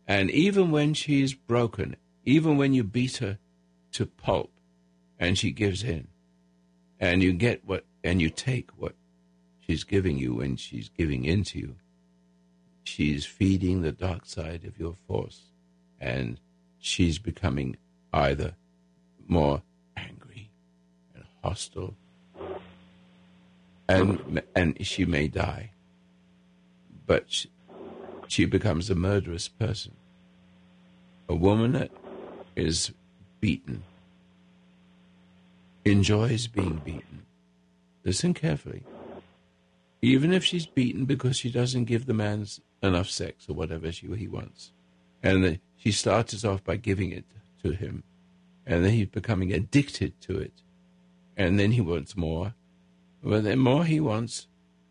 [0.07, 3.38] and even when she's broken, even when you beat her
[3.93, 4.51] to pulp,
[5.19, 6.09] and she gives in,
[6.99, 8.95] and you get what, and you take what
[9.61, 11.77] she's giving you when she's giving in to you.
[12.83, 15.43] She's feeding the dark side of your force,
[16.01, 16.40] and
[16.81, 17.77] she's becoming
[18.12, 18.55] either
[19.29, 19.62] more
[19.97, 20.51] angry
[21.14, 21.95] and hostile,
[23.88, 25.71] and and she may die.
[27.07, 27.51] But she,
[28.27, 29.93] she becomes a murderous person.
[31.29, 31.90] A woman that
[32.57, 32.93] is
[33.40, 33.85] beaten
[35.85, 37.27] enjoys being beaten.
[38.05, 38.85] Listen carefully.
[40.03, 42.47] Even if she's beaten because she doesn't give the man
[42.83, 44.73] enough sex or whatever she, he wants,
[45.22, 47.24] and the, she starts off by giving it
[47.62, 48.04] to him,
[48.66, 50.62] and then he's becoming addicted to it,
[51.37, 52.54] and then he wants more.
[53.22, 54.46] But the more he wants,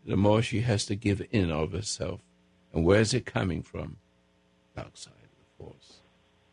[0.06, 2.20] the more she has to give in of herself.
[2.72, 3.96] And where's it coming from?
[4.76, 6.00] Outside the force.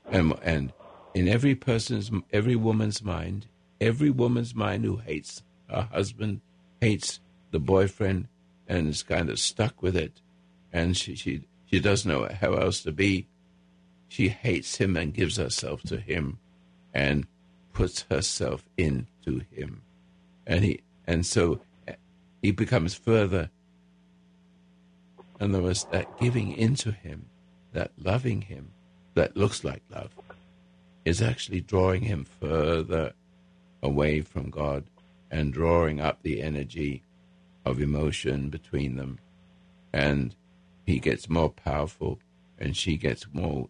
[0.09, 0.73] And, and
[1.13, 3.47] in every person's, every woman's mind,
[3.79, 6.41] every woman's mind who hates her husband,
[6.81, 7.19] hates
[7.51, 8.27] the boyfriend,
[8.67, 10.21] and is kind of stuck with it,
[10.73, 13.27] and she, she, she doesn't know how else to be,
[14.07, 16.39] she hates him and gives herself to him
[16.93, 17.27] and
[17.73, 19.81] puts herself into him.
[20.45, 21.61] And he, and so
[22.41, 23.49] he becomes further.
[25.39, 27.27] and other words, that giving into him,
[27.73, 28.71] that loving him,
[29.13, 30.11] that looks like love,
[31.05, 33.13] is actually drawing him further
[33.83, 34.85] away from God
[35.29, 37.03] and drawing up the energy
[37.65, 39.19] of emotion between them.
[39.93, 40.35] And
[40.85, 42.19] he gets more powerful
[42.57, 43.69] and she gets more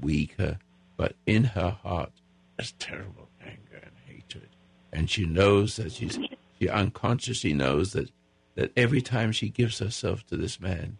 [0.00, 0.58] weaker.
[0.96, 2.12] But in her heart,
[2.56, 4.48] there's terrible anger and hatred.
[4.92, 6.18] And she knows that she's,
[6.58, 8.10] she unconsciously knows that,
[8.54, 10.98] that every time she gives herself to this man,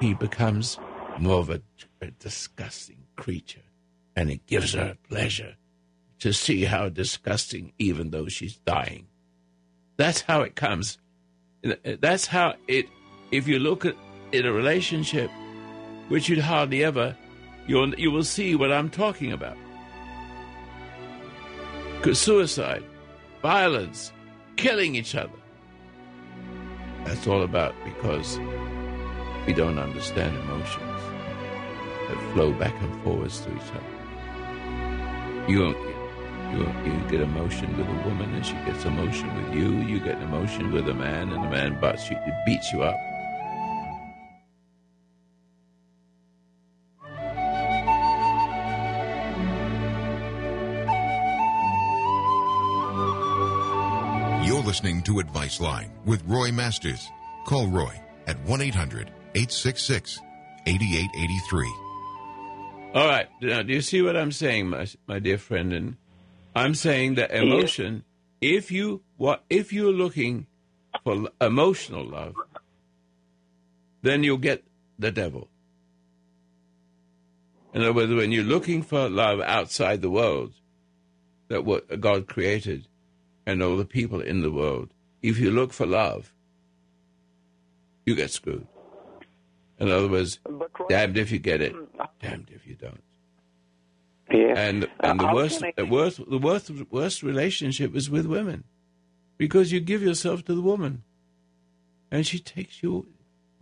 [0.00, 0.78] he becomes
[1.18, 1.60] more of a,
[2.00, 3.62] a disgusting creature.
[4.14, 5.56] And it gives her pleasure
[6.20, 9.06] to see how disgusting, even though she's dying.
[9.96, 10.98] That's how it comes.
[11.84, 12.86] That's how it,
[13.30, 13.96] if you look at
[14.32, 15.30] in a relationship,
[16.08, 17.16] which you'd hardly ever,
[17.66, 19.56] you'll, you will see what I'm talking about.
[22.02, 22.84] 'Cause suicide,
[23.42, 24.12] violence,
[24.56, 25.38] killing each other.
[27.04, 28.38] That's all about because
[29.46, 31.00] we don't understand emotions
[32.08, 33.92] that flow back and forwards to each other.
[35.52, 35.68] You,
[36.52, 39.80] you, you get emotion with a woman and she gets emotion with you.
[39.82, 42.96] You get emotion with a man and the man butts you, beats you up.
[54.76, 57.08] Listening to Advice Line with Roy Masters.
[57.46, 60.20] Call Roy at 1 800 866
[60.66, 61.74] 8883.
[62.94, 63.26] All right.
[63.40, 65.72] Now, do you see what I'm saying, my, my dear friend?
[65.72, 65.96] And
[66.54, 68.04] I'm saying that emotion,
[68.42, 70.46] if you what if you're looking
[71.02, 72.34] for emotional love,
[74.02, 74.62] then you'll get
[74.98, 75.48] the devil.
[77.72, 80.52] In other words, when you're looking for love outside the world,
[81.48, 82.86] that what God created,
[83.46, 84.90] and all the people in the world,
[85.22, 86.32] if you look for love,
[88.04, 88.66] you get screwed.
[89.78, 90.38] In other words,
[90.88, 91.74] damned if you get it,
[92.20, 93.02] damned if you don't.
[94.30, 94.54] Yeah.
[94.56, 98.26] And Uh, and the how worst, I- the worst, the worst, worst relationship is with
[98.26, 98.64] women,
[99.38, 101.02] because you give yourself to the woman,
[102.10, 103.06] and she takes you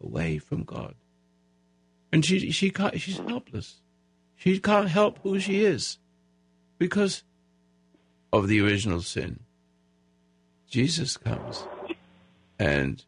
[0.03, 0.95] away from God,
[2.13, 3.81] and she she can't, she's helpless.
[4.37, 5.99] She can't help who she is
[6.79, 7.25] because
[8.33, 9.41] of the original sin.
[10.75, 11.63] Jesus comes
[12.59, 13.05] and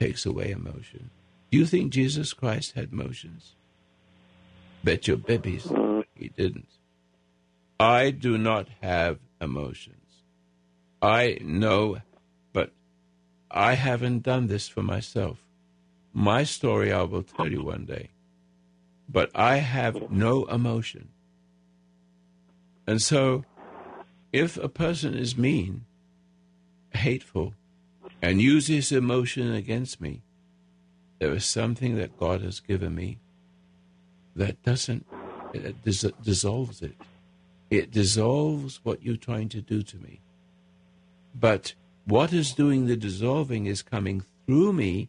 [0.00, 1.10] takes away emotion.
[1.52, 3.54] Do you think Jesus Christ had emotions?
[4.82, 5.70] Bet your babies
[6.16, 6.66] he didn't.
[7.78, 10.24] I do not have emotions.
[11.00, 11.98] I know,
[12.52, 12.72] but
[13.52, 15.38] I haven't done this for myself.
[16.12, 18.10] My story I will tell you one day.
[19.08, 21.10] But I have no emotion.
[22.84, 23.44] And so,
[24.32, 25.84] if a person is mean,
[26.92, 27.54] hateful,
[28.22, 30.22] and uses emotion against me,
[31.18, 33.18] there is something that God has given me
[34.36, 35.06] that doesn't,
[35.84, 36.96] dis- dissolves it.
[37.70, 40.20] It dissolves what you're trying to do to me.
[41.34, 41.74] But
[42.04, 45.08] what is doing the dissolving is coming through me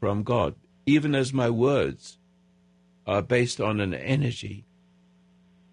[0.00, 0.54] from God,
[0.86, 2.18] even as my words
[3.06, 4.64] are based on an energy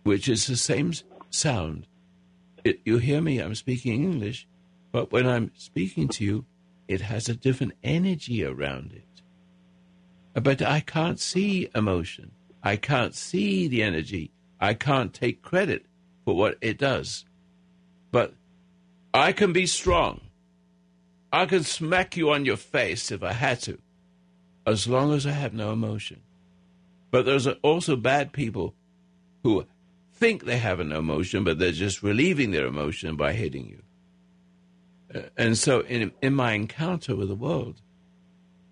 [0.04, 0.94] which is the same
[1.30, 1.88] sound.
[2.64, 4.48] It, you hear me, I'm speaking English,
[4.92, 6.46] but when I'm speaking to you,
[6.88, 9.22] it has a different energy around it.
[10.42, 12.32] But I can't see emotion.
[12.64, 14.32] I can't see the energy.
[14.60, 15.86] I can't take credit
[16.26, 17.26] for what it does.
[18.12, 18.34] But
[19.14, 20.22] I can be strong.
[21.34, 23.80] I can smack you on your face if I had to,
[24.68, 26.22] as long as I have no emotion.
[27.10, 28.76] But there's also bad people
[29.44, 29.66] who
[30.14, 33.82] think they have an emotion, but they're just relieving their emotion by hitting you.
[35.38, 37.82] And so, in in my encounter with the world,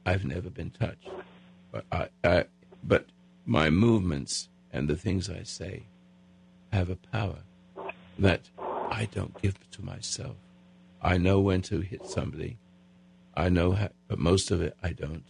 [0.05, 1.09] I've never been touched.
[1.71, 2.45] But I, I,
[2.83, 3.05] but
[3.45, 5.83] my movements and the things I say
[6.71, 7.39] have a power
[8.17, 8.49] that
[8.91, 10.35] I don't give to myself.
[11.01, 12.57] I know when to hit somebody.
[13.35, 15.23] I know, how, but most of it I don't.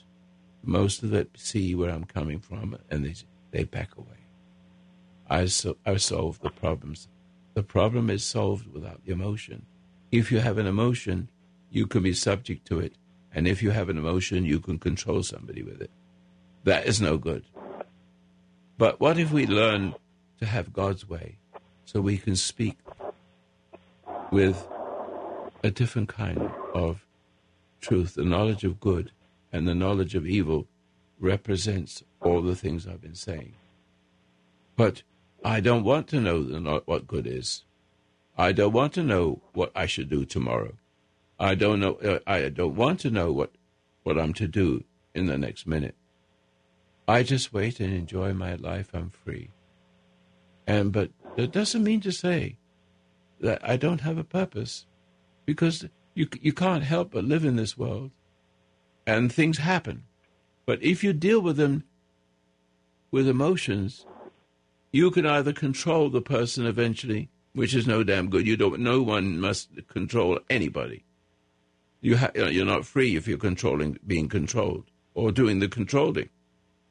[0.63, 3.15] Most of it see where I'm coming from, and they
[3.51, 4.25] they back away.
[5.29, 7.07] I so I solve the problems.
[7.53, 9.65] The problem is solved without the emotion.
[10.11, 11.29] If you have an emotion,
[11.69, 12.93] you can be subject to it,
[13.33, 15.91] and if you have an emotion, you can control somebody with it.
[16.63, 17.45] That is no good.
[18.77, 19.93] But what if we learn
[20.39, 21.37] to have God's way,
[21.85, 22.77] so we can speak
[24.31, 24.67] with
[25.63, 27.05] a different kind of
[27.81, 29.11] truth, the knowledge of good
[29.51, 30.67] and the knowledge of evil
[31.19, 33.53] represents all the things I've been saying.
[34.75, 35.03] But
[35.43, 37.63] I don't want to know what good is.
[38.39, 40.75] I don't want to know what I should do tomorrow.
[41.37, 41.95] I don't know.
[41.95, 43.51] Uh, I don't want to know what
[44.03, 45.95] what I'm to do in the next minute.
[47.05, 48.91] I just wait and enjoy my life.
[48.93, 49.49] I'm free.
[50.65, 52.57] And but that doesn't mean to say
[53.41, 54.85] that I don't have a purpose,
[55.45, 58.11] because you you can't help but live in this world,
[59.05, 60.05] and things happen.
[60.65, 61.83] But if you deal with them
[63.11, 64.05] with emotions,
[64.93, 67.29] you can either control the person eventually,
[67.59, 68.47] which is no damn good.
[68.47, 68.79] You don't.
[68.79, 71.03] No one must control anybody.
[71.99, 76.29] You ha- uh, you're not free if you're controlling, being controlled, or doing the controlling,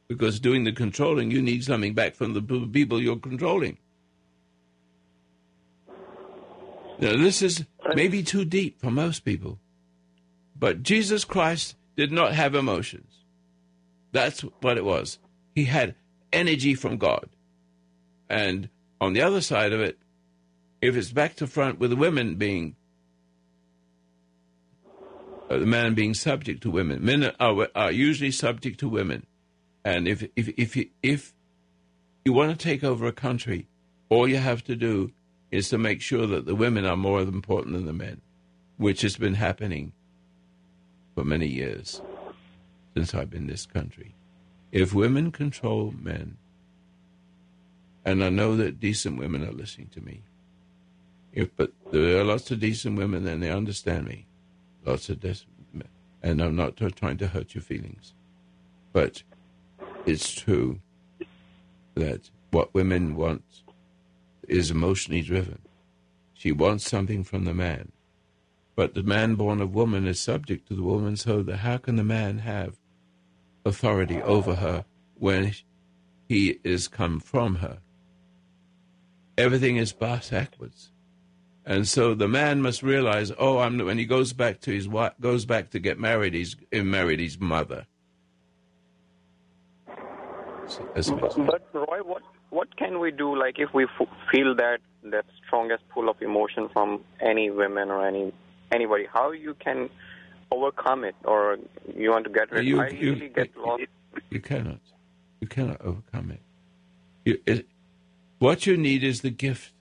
[0.08, 3.78] because doing the controlling, you need something back from the people you're controlling.
[6.98, 7.64] Now, this is
[7.94, 9.58] maybe too deep for most people,
[10.54, 13.24] but Jesus Christ did not have emotions.
[14.12, 15.18] That's what it was.
[15.54, 15.94] He had
[16.30, 17.30] energy from God.
[18.28, 18.68] And
[19.00, 19.96] on the other side of it,
[20.80, 22.76] if it's back to front with women being,
[25.50, 29.26] uh, the man being subject to women, men are, are usually subject to women.
[29.84, 31.34] And if, if, if, you, if
[32.24, 33.66] you want to take over a country,
[34.08, 35.12] all you have to do
[35.50, 38.20] is to make sure that the women are more important than the men,
[38.76, 39.92] which has been happening
[41.14, 42.02] for many years
[42.94, 44.14] since I've been in this country.
[44.70, 46.36] If women control men,
[48.04, 50.22] and I know that decent women are listening to me.
[51.38, 54.26] If, but there are lots of decent women, and they understand me.
[54.84, 55.50] Lots of decent.
[56.20, 58.12] And I'm not trying to hurt your feelings.
[58.92, 59.22] But
[60.04, 60.80] it's true
[61.94, 63.44] that what women want
[64.48, 65.60] is emotionally driven.
[66.34, 67.92] She wants something from the man.
[68.74, 71.94] But the man born of woman is subject to the woman, so that how can
[71.94, 72.78] the man have
[73.64, 74.84] authority over her
[75.14, 75.54] when
[76.28, 77.78] he is come from her?
[79.38, 80.90] everything is backwards.
[81.68, 85.12] And so the man must realize, oh, I'm, when he goes back to his wife,
[85.20, 87.86] goes back to get married, he's he married his mother.
[90.66, 93.38] So but, but, Roy, what what can we do?
[93.38, 98.06] Like if we f- feel that that strongest pull of emotion from any women or
[98.06, 98.32] any
[98.72, 99.90] anybody, how you can
[100.50, 101.58] overcome it, or
[101.94, 102.64] you want to get rid?
[102.64, 103.82] You, I you, get lost.
[104.30, 104.80] You cannot.
[105.42, 106.40] You cannot overcome it.
[107.26, 107.66] You, it
[108.38, 109.72] What you need is the gift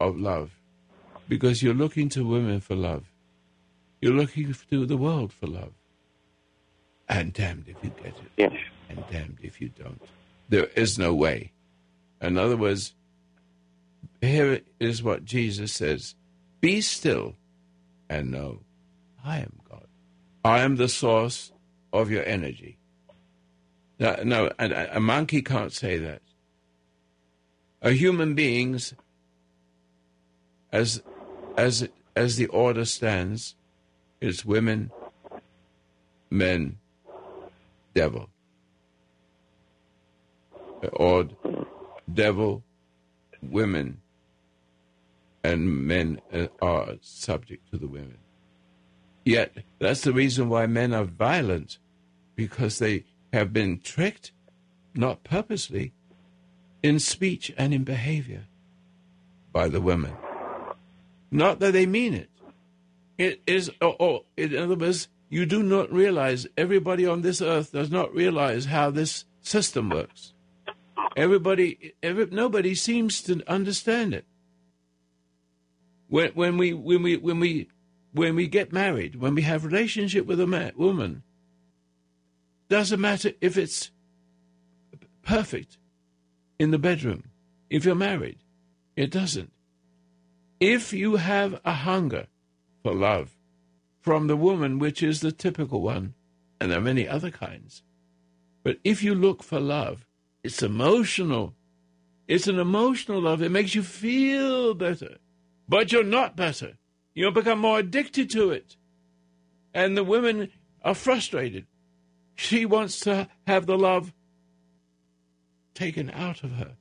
[0.00, 0.52] of love
[1.28, 3.04] because you're looking to women for love.
[4.00, 5.72] You're looking to the world for love.
[7.08, 8.30] And damned if you get it.
[8.36, 8.52] Yes.
[8.88, 10.00] And damned if you don't.
[10.48, 11.52] There is no way.
[12.20, 12.94] In other words,
[14.20, 16.14] here is what Jesus says
[16.60, 17.34] Be still
[18.08, 18.60] and know
[19.24, 19.86] I am God.
[20.44, 21.52] I am the source
[21.92, 22.78] of your energy.
[23.98, 26.20] No, no a, a monkey can't say that.
[27.80, 28.94] A human beings,
[30.72, 31.02] as
[31.56, 33.54] as as the order stands,
[34.20, 34.90] it's women,
[36.30, 36.78] men,
[37.94, 38.28] devil.
[40.92, 41.28] Or
[42.12, 42.62] devil,
[43.42, 44.00] women,
[45.42, 48.18] and men uh, are subject to the women.
[49.24, 51.78] Yet, that's the reason why men are violent,
[52.36, 54.32] because they have been tricked,
[54.94, 55.92] not purposely,
[56.82, 58.44] in speech and in behavior
[59.52, 60.12] by the women.
[61.34, 62.30] Not that they mean it.
[63.18, 67.72] It is, oh, oh, in other words, you do not realize, everybody on this earth
[67.72, 70.32] does not realize how this system works.
[71.16, 74.26] Everybody, every, nobody seems to understand it.
[76.06, 77.68] When, when we, when we, when we,
[78.12, 81.24] when we get married, when we have relationship with a man, woman,
[82.68, 83.90] doesn't matter if it's
[85.24, 85.78] perfect
[86.60, 87.24] in the bedroom.
[87.70, 88.38] If you're married,
[88.94, 89.50] it doesn't.
[90.66, 92.26] If you have a hunger
[92.82, 93.36] for love
[94.00, 96.14] from the woman, which is the typical one,
[96.58, 97.82] and there are many other kinds,
[98.62, 100.06] but if you look for love,
[100.42, 101.54] it's emotional.
[102.26, 103.42] It's an emotional love.
[103.42, 105.18] It makes you feel better,
[105.68, 106.78] but you're not better.
[107.12, 108.76] You'll become more addicted to it.
[109.74, 110.50] And the women
[110.80, 111.66] are frustrated.
[112.36, 114.14] She wants to have the love
[115.74, 116.76] taken out of her.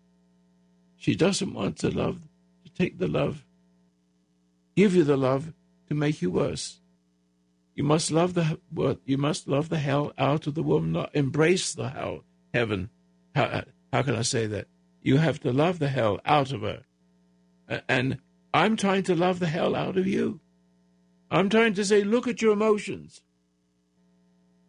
[0.96, 2.22] She doesn't want the love
[2.64, 3.44] to take the love,
[4.76, 5.54] give you the love
[5.88, 6.80] to make you worse.
[7.76, 8.60] You must love the
[9.06, 12.90] you must love the hell out of the woman, not embrace the hell heaven.
[13.36, 14.68] How, how can I say that?
[15.02, 16.84] You have to love the hell out of her.
[17.90, 18.20] And
[18.54, 20.40] I'm trying to love the hell out of you.
[21.32, 23.24] I'm trying to say, look at your emotions.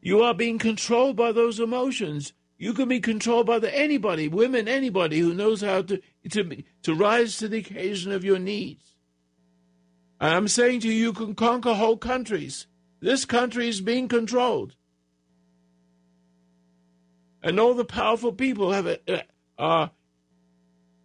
[0.01, 2.33] You are being controlled by those emotions.
[2.59, 6.01] You can be controlled by the, anybody, women, anybody who knows how to,
[6.31, 8.94] to, to rise to the occasion of your needs.
[10.21, 12.67] I'm saying to you, you can conquer whole countries.
[13.01, 14.75] This country is being controlled.
[17.43, 19.23] And all the powerful people have a, uh,
[19.59, 19.91] are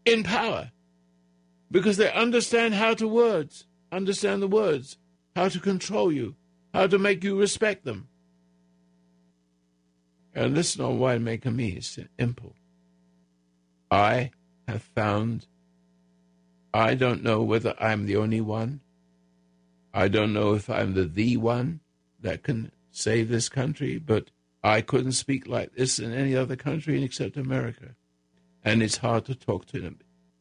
[0.06, 0.72] in power
[1.70, 4.98] because they understand how to words, understand the words,
[5.36, 6.36] how to control you,
[6.74, 8.08] how to make you respect them.
[10.34, 12.56] And listen on winemaker me, it's simple.
[13.92, 14.32] I
[14.68, 15.48] have found,
[16.74, 18.82] I don't know whether I'm the only one.
[20.00, 21.82] I don't know if I'm the the one
[22.22, 24.32] that can save this country, but
[24.64, 27.96] I couldn't speak like this in any other country except America.
[28.64, 30.00] And it's hard to talk to them.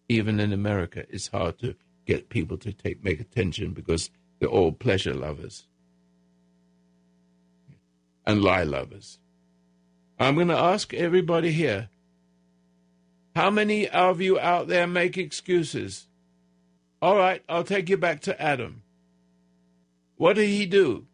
[0.08, 1.74] Even in America, it's hard to
[2.06, 5.66] get people to take make attention because they're all pleasure lovers
[8.24, 9.18] and lie lovers.
[10.20, 11.88] I'm going to ask everybody here
[13.34, 16.06] how many of you out there make excuses?
[17.02, 18.82] All right, I'll take you back to Adam.
[20.18, 21.06] What did he do?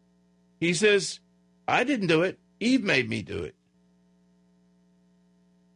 [0.59, 1.19] He says,
[1.67, 2.39] I didn't do it.
[2.59, 3.55] Eve made me do it.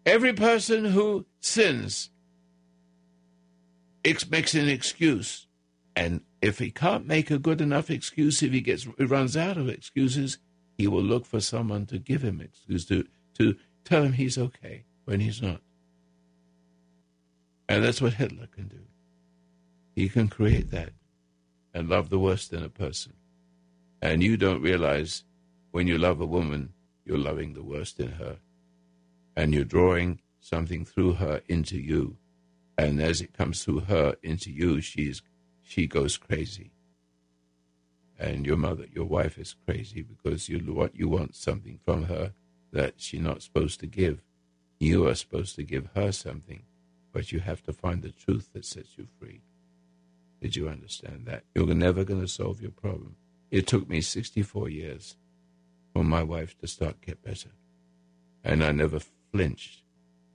[0.06, 2.10] Every person who sins
[4.30, 5.48] makes an excuse.
[5.96, 9.58] And if he can't make a good enough excuse, if he gets he runs out
[9.58, 10.38] of excuses,
[10.78, 13.06] he will look for someone to give him excuse to
[13.38, 15.62] to tell him he's okay when he's not.
[17.68, 18.82] And that's what Hitler can do.
[19.94, 20.94] He can create that
[21.74, 23.14] and love the worst in a person.
[24.02, 25.24] And you don't realize
[25.72, 26.74] when you love a woman,
[27.06, 28.38] you're loving the worst in her.
[29.36, 32.18] And you're drawing something through her into you.
[32.78, 35.22] And as it comes through her into you, she's,
[35.62, 36.72] she goes crazy.
[38.18, 42.34] And your mother, your wife is crazy because you, what you want something from her
[42.72, 44.22] that she's not supposed to give.
[44.80, 46.64] You are supposed to give her something,
[47.12, 49.42] but you have to find the truth that sets you free.
[50.42, 51.44] Did you understand that?
[51.54, 53.16] You're never going to solve your problem.
[53.52, 55.16] It took me 64 years
[55.94, 57.50] for my wife to start get better.
[58.44, 59.00] And I never
[59.32, 59.84] flinched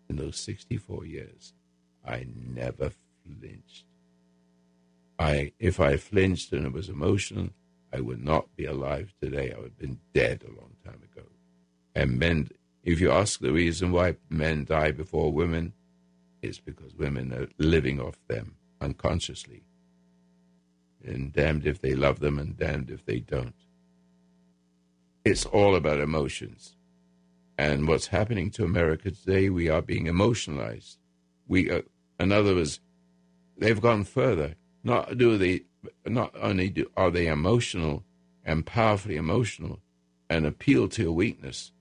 [0.09, 1.53] in those 64 years.
[2.07, 2.91] I never
[3.25, 3.85] flinched.
[5.19, 7.51] I, if I flinched and it was emotional,
[7.93, 9.53] I would not be alive today.
[9.53, 11.27] I would have been dead a long time ago.
[11.95, 12.51] And men,
[12.83, 15.73] if you ask the reason why men die before women,
[16.43, 19.63] it's because women are living off them unconsciously.
[21.07, 23.55] And damned if they love them and damned if they don't.
[25.25, 26.77] It's all about emotions.
[27.59, 30.99] And what's happening to America today, we are being emotionalized.
[31.47, 31.83] We, are,
[32.19, 32.81] in other words,
[33.57, 34.55] they've gone further.
[34.83, 35.63] Not do they,
[36.07, 38.05] not only do, are they emotional
[38.45, 39.81] and powerfully emotional
[40.29, 41.73] and appeal to your weakness.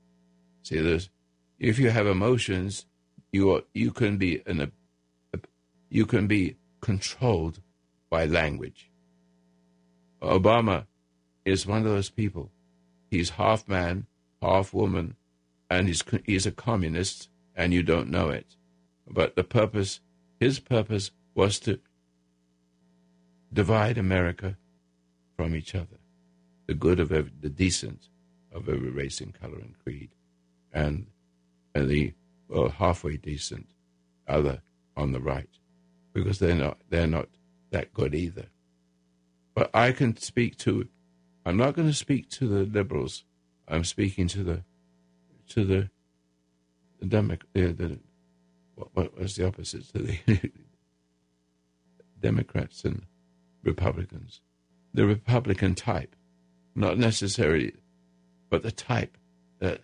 [0.62, 1.10] See, there's,
[1.60, 2.86] if you have emotions,
[3.32, 4.72] you are, you can be an,
[5.90, 7.62] you can be controlled
[8.10, 8.90] by language.
[10.24, 10.86] Obama
[11.46, 12.50] is one of those people.
[13.10, 14.08] He's half man,
[14.42, 15.16] half woman,
[15.70, 18.56] and he's he's a communist, and you don't know it.
[19.08, 20.00] But the purpose,
[20.40, 21.80] his purpose, was to
[23.52, 24.58] divide America
[25.36, 26.00] from each other,
[26.68, 28.08] the good of every, the decent
[28.52, 30.12] of every race and color and creed,
[30.72, 31.08] and
[31.76, 32.14] and the
[32.48, 33.68] well halfway decent
[34.28, 34.62] other
[34.96, 35.50] on the right,
[36.14, 37.28] because they're not they're not
[37.72, 38.46] that good either.
[39.54, 40.88] But I can speak to.
[41.46, 43.24] I'm not going to speak to the liberals.
[43.68, 44.64] I'm speaking to the
[45.50, 45.90] to the
[47.00, 48.00] the the, the
[48.76, 50.20] what, what was the opposite to the
[52.22, 53.04] Democrats and
[53.64, 54.42] Republicans,
[54.94, 56.16] the Republican type,
[56.76, 57.74] not necessarily,
[58.50, 59.18] but the type
[59.60, 59.82] that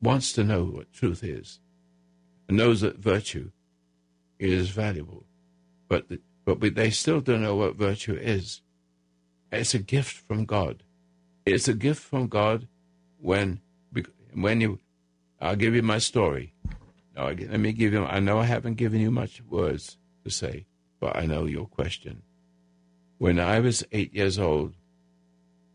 [0.00, 1.60] wants to know what truth is,
[2.48, 3.50] and knows that virtue
[4.38, 5.24] is valuable,
[5.88, 8.62] but the, but they still don't know what virtue is.
[9.52, 10.84] It's a gift from God.
[11.44, 12.68] It's a gift from God
[13.18, 13.60] when
[14.32, 14.78] when you.
[15.40, 16.54] I'll give you my story.
[17.16, 18.04] Now, let me give you.
[18.04, 20.66] I know I haven't given you much words to say,
[21.00, 22.22] but I know your question.
[23.18, 24.74] When I was eight years old,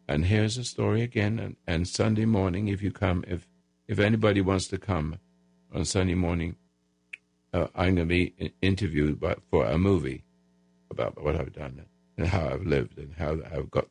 [0.08, 1.40] and here's a story again.
[1.40, 3.48] And, and Sunday morning, if you come, if
[3.88, 5.20] if anybody wants to come
[5.74, 6.56] on Sunday morning,
[7.54, 10.24] uh, I'm going to be interviewed by, for a movie
[10.90, 11.86] about what I've done
[12.18, 13.88] and how I've lived and how I've got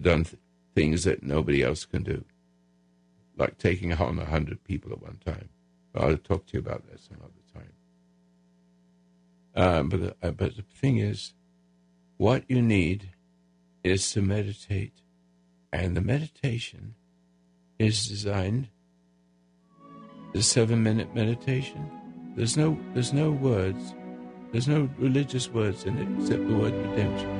[0.00, 0.40] done th-
[0.74, 2.24] things that nobody else can do,
[3.36, 5.48] like taking on a hundred people at one time.
[5.94, 7.72] I'll talk to you about that some other time.
[9.56, 11.34] Um, but the, uh, but the thing is,
[12.16, 13.10] what you need
[13.82, 15.02] is to meditate,
[15.72, 16.94] and the meditation
[17.78, 18.68] is designed.
[20.32, 21.90] The seven-minute meditation.
[22.36, 23.94] There's no there's no words
[24.52, 27.30] there's no religious words in it except the word redemption.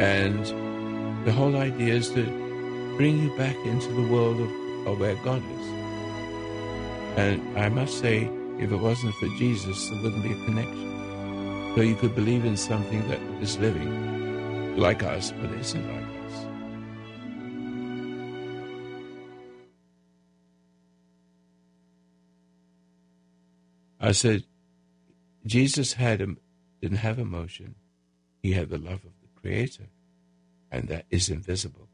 [0.00, 2.24] And the whole idea is to
[2.96, 4.50] bring you back into the world of,
[4.86, 5.68] of where God is.
[7.18, 11.72] And I must say, if it wasn't for Jesus, there wouldn't be a connection.
[11.74, 16.46] So you could believe in something that is living like us, but isn't like us.
[24.00, 24.44] I said,
[25.48, 26.18] Jesus had
[26.82, 27.74] didn't have emotion.
[28.42, 29.88] He had the love of the Creator,
[30.70, 31.88] and that is invisible,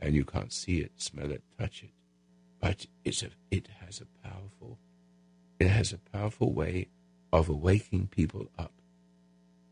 [0.00, 1.92] and you can't see it, smell it, touch it.
[2.60, 4.80] But it's a, it has a powerful,
[5.60, 6.88] it has a powerful way
[7.32, 8.72] of awaking people up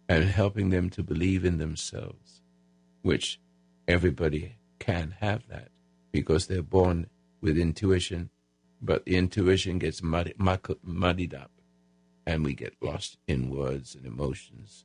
[0.09, 2.41] and helping them to believe in themselves,
[3.03, 3.41] which
[3.89, 5.71] everybody can have that
[6.13, 7.09] because they're born
[7.41, 8.31] with intuition,
[8.81, 11.51] but the intuition gets muddied up
[12.29, 14.85] and we get lost in words and emotions.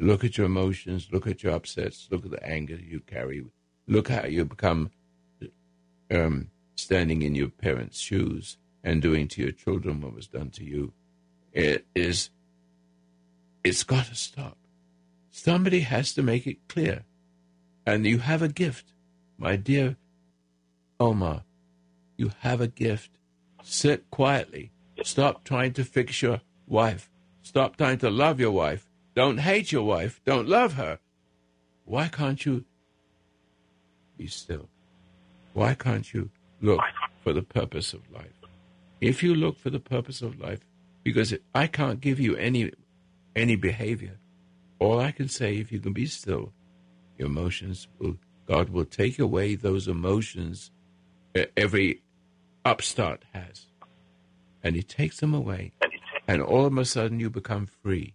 [0.00, 3.44] Look at your emotions, look at your upsets, look at the anger you carry,
[3.86, 4.90] look how you become
[6.10, 10.64] um, standing in your parents' shoes and doing to your children what was done to
[10.64, 10.92] you.
[11.52, 12.30] It is,
[13.62, 14.56] it's got to stop.
[15.30, 17.04] Somebody has to make it clear.
[17.86, 18.94] And you have a gift,
[19.38, 19.96] my dear
[20.98, 21.44] Omar.
[22.16, 23.12] You have a gift.
[23.62, 24.72] Sit quietly.
[25.04, 27.10] Stop trying to fix your wife.
[27.42, 28.88] Stop trying to love your wife.
[29.14, 30.20] Don't hate your wife.
[30.24, 30.98] Don't love her.
[31.84, 32.64] Why can't you
[34.16, 34.68] be still?
[35.52, 36.30] Why can't you
[36.62, 36.80] look
[37.22, 38.32] for the purpose of life?
[39.00, 40.60] If you look for the purpose of life,
[41.02, 42.72] because I can't give you any
[43.34, 44.18] any behavior.
[44.78, 46.52] All I can say, if you can be still,
[47.18, 48.16] your emotions will
[48.46, 50.70] God will take away those emotions
[51.56, 52.02] every
[52.64, 53.66] upstart has,
[54.62, 55.72] and He takes them away,
[56.30, 58.14] and all of a sudden, you become free.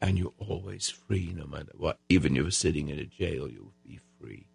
[0.00, 1.98] And you're always free, no matter what.
[2.08, 4.46] Even if you're sitting in a jail, you'll be free.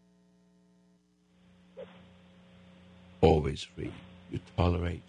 [3.19, 3.91] Always free.
[4.31, 5.03] You tolerate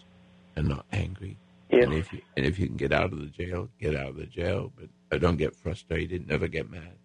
[0.56, 1.38] and not angry.
[1.70, 1.84] Yes.
[1.84, 4.16] And if you and if you can get out of the jail, get out of
[4.16, 4.72] the jail.
[4.76, 6.26] But uh, don't get frustrated.
[6.26, 6.98] Never get mad.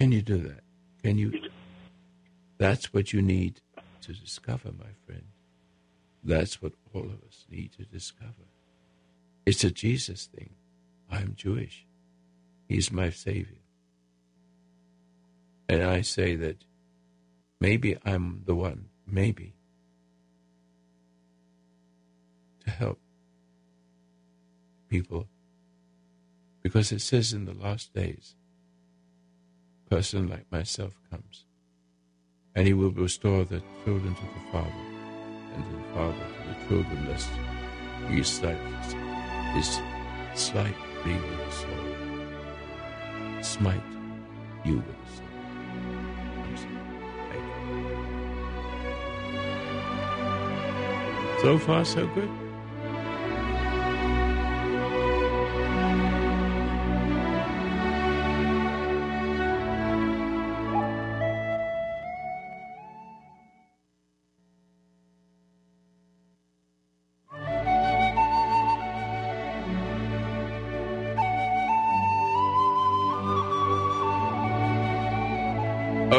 [0.00, 0.64] Can you do that?
[1.04, 1.32] Can you?
[2.58, 3.60] That's what you need
[4.00, 5.31] to discover, my friend.
[6.22, 8.46] That's what all of us need to discover.
[9.44, 10.50] It's a Jesus thing.
[11.10, 11.84] I'm Jewish.
[12.68, 13.58] He's my Savior.
[15.68, 16.64] And I say that
[17.60, 19.54] maybe I'm the one, maybe,
[22.64, 22.98] to help
[24.88, 25.26] people.
[26.62, 28.36] Because it says in the last days,
[29.86, 31.44] a person like myself comes,
[32.54, 34.70] and he will restore the children to the Father,
[35.54, 37.30] and to the Father to the children, lest
[38.08, 38.56] he slight,
[39.54, 39.80] his
[40.34, 41.52] slight be with the
[43.42, 43.82] smite
[44.64, 45.28] you with the sword.
[51.42, 52.30] So far, so good.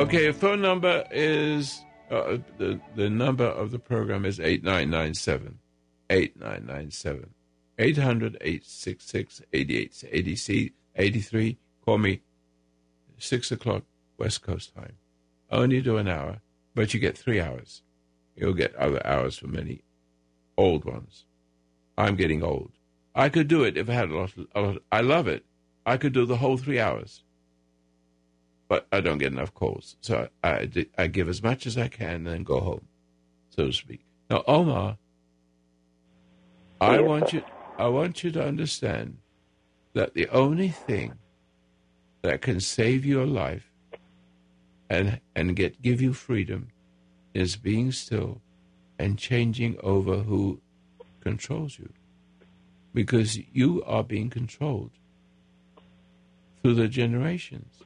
[0.04, 5.60] Okay, phone number is uh, the the number of the program is 8997
[6.10, 7.30] 8997
[7.80, 9.42] 800 866
[10.96, 12.22] 83 call me
[13.18, 13.84] 6 o'clock
[14.18, 14.98] west coast time.
[15.50, 16.42] Only do an hour
[16.76, 17.82] but you get three hours.
[18.36, 19.84] You'll get other hours for many
[20.58, 21.24] old ones.
[21.98, 22.74] I'm getting old.
[23.16, 25.46] I could do it if i had a lot, a lot i love it.
[25.86, 27.24] I could do the whole three hours
[28.74, 29.98] but I don't get enough calls.
[30.02, 30.68] So I,
[30.98, 32.88] I give as much as I can and then go home,
[33.52, 34.04] so to speak.
[34.32, 34.98] Now, Omar,
[36.82, 37.44] I want you,
[37.78, 39.20] I want you to understand
[39.94, 41.14] that the only thing
[42.24, 43.70] that can save your life
[44.90, 46.70] and and get give you freedom
[47.36, 48.42] is being still
[48.98, 50.60] and changing over who
[51.20, 51.94] controls you,
[52.92, 54.90] because you are being controlled
[56.64, 57.83] through the generations.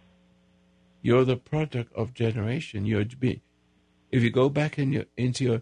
[1.02, 2.86] You're the product of generation.
[2.86, 3.42] You're be,
[4.12, 5.62] if you go back in your, into your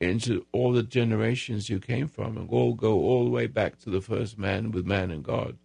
[0.00, 3.90] into all the generations you came from and all go all the way back to
[3.90, 5.56] the first man with man and God,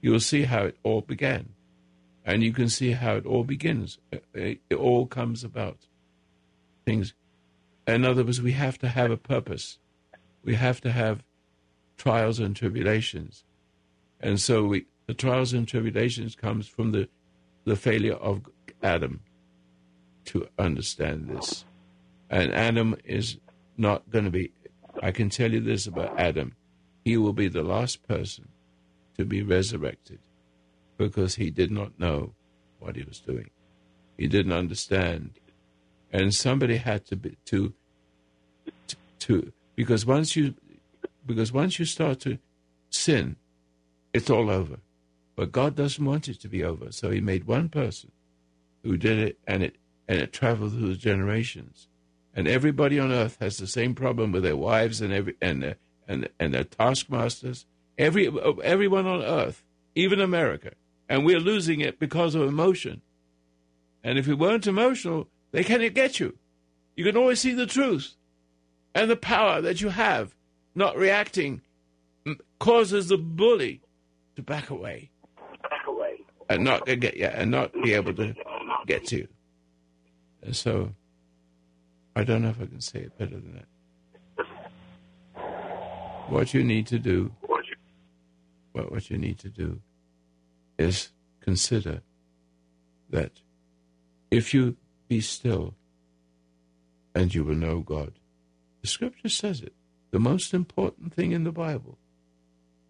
[0.00, 1.50] you will see how it all began.
[2.24, 3.98] And you can see how it all begins.
[4.12, 5.78] Uh, it, it all comes about.
[6.84, 7.14] Things.
[7.86, 9.78] In other words, we have to have a purpose.
[10.44, 11.22] We have to have
[11.96, 13.44] trials and tribulations.
[14.20, 17.08] And so we, the trials and tribulations comes from the
[17.68, 18.42] the failure of
[18.82, 19.20] Adam
[20.26, 21.64] to understand this.
[22.30, 23.38] And Adam is
[23.76, 24.52] not going to be,
[25.02, 26.54] I can tell you this about Adam.
[27.04, 28.48] He will be the last person
[29.16, 30.18] to be resurrected
[30.96, 32.34] because he did not know
[32.78, 33.50] what he was doing.
[34.16, 35.38] He didn't understand.
[36.12, 37.72] And somebody had to be, to,
[38.88, 40.54] to, to because once you,
[41.24, 42.38] because once you start to
[42.90, 43.36] sin,
[44.12, 44.78] it's all over.
[45.38, 46.90] But God doesn't want it to be over.
[46.90, 48.10] So he made one person
[48.82, 49.76] who did it and it
[50.08, 51.86] and it traveled through the generations.
[52.34, 55.76] And everybody on earth has the same problem with their wives and every and their,
[56.08, 57.66] and and their taskmasters.
[57.96, 58.28] Every
[58.64, 59.62] everyone on earth,
[59.94, 60.72] even America,
[61.08, 63.00] and we're losing it because of emotion.
[64.02, 66.36] And if we weren't emotional, they can't get you.
[66.96, 68.14] You can always see the truth,
[68.92, 70.34] and the power that you have.
[70.74, 71.60] Not reacting
[72.58, 73.82] causes the bully
[74.34, 75.10] to back away
[76.48, 78.34] and not get yeah, and not be able to
[78.86, 79.26] get to.
[80.42, 80.94] And so,
[82.14, 83.66] I don't know if I can say it better than that.
[86.28, 87.32] What you need to do,
[88.72, 89.80] what what you need to do,
[90.78, 92.02] is consider
[93.10, 93.32] that
[94.30, 94.76] if you
[95.08, 95.74] be still,
[97.14, 98.12] and you will know God.
[98.82, 99.72] The Scripture says it.
[100.10, 101.98] The most important thing in the Bible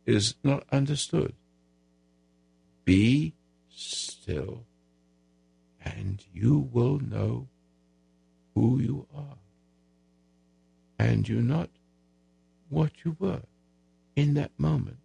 [0.04, 1.34] is not understood.
[2.84, 3.34] Be
[3.78, 4.64] still,
[5.80, 7.48] and you will know
[8.54, 9.38] who you are,
[10.98, 11.70] and you're not
[12.68, 13.42] what you were
[14.16, 14.98] in that moment.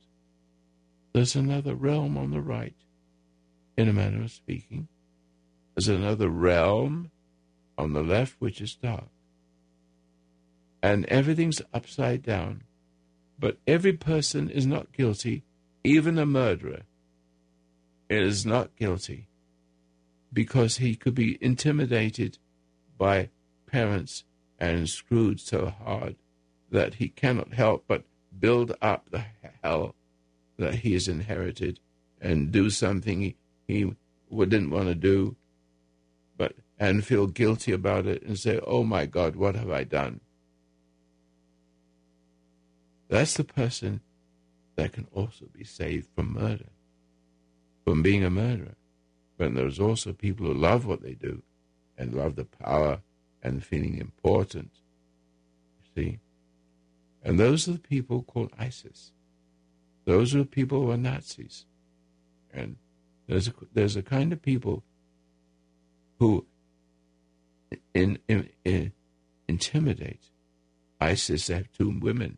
[1.14, 2.76] There's another realm on the right,
[3.78, 4.88] in a manner of speaking.
[5.76, 7.12] There's another realm
[7.78, 9.10] on the left which is dark.
[10.82, 12.64] And everything's upside down.
[13.40, 15.44] But every person is not guilty,
[15.84, 16.82] even a murderer
[18.22, 19.28] is not guilty
[20.32, 22.38] because he could be intimidated
[22.98, 23.30] by
[23.66, 24.24] parents
[24.60, 26.16] and screwed so hard
[26.70, 28.04] that he cannot help but
[28.40, 29.24] build up the
[29.64, 29.96] hell
[30.58, 31.80] that he has inherited
[32.22, 33.34] and do something
[33.68, 33.96] he,
[34.30, 35.36] didn't want to do
[36.38, 40.20] but and feel guilty about it and say oh my god what have i done?
[43.14, 44.02] That's the person
[44.76, 46.70] that can also be saved from murder,
[47.86, 48.76] from being a murderer.
[49.38, 51.42] But there's also people who love what they do
[51.98, 53.00] and love the power
[53.42, 54.72] and feeling important.
[55.96, 56.20] You see?
[57.24, 59.12] And those are the people called ISIS.
[60.06, 61.66] Those are the people who are Nazis.
[62.54, 62.78] And
[63.28, 64.84] there's a, there's a kind of people
[66.20, 66.46] who
[67.94, 68.92] in, in, in,
[69.48, 70.30] intimidate.
[71.00, 72.38] ISIS They have two women,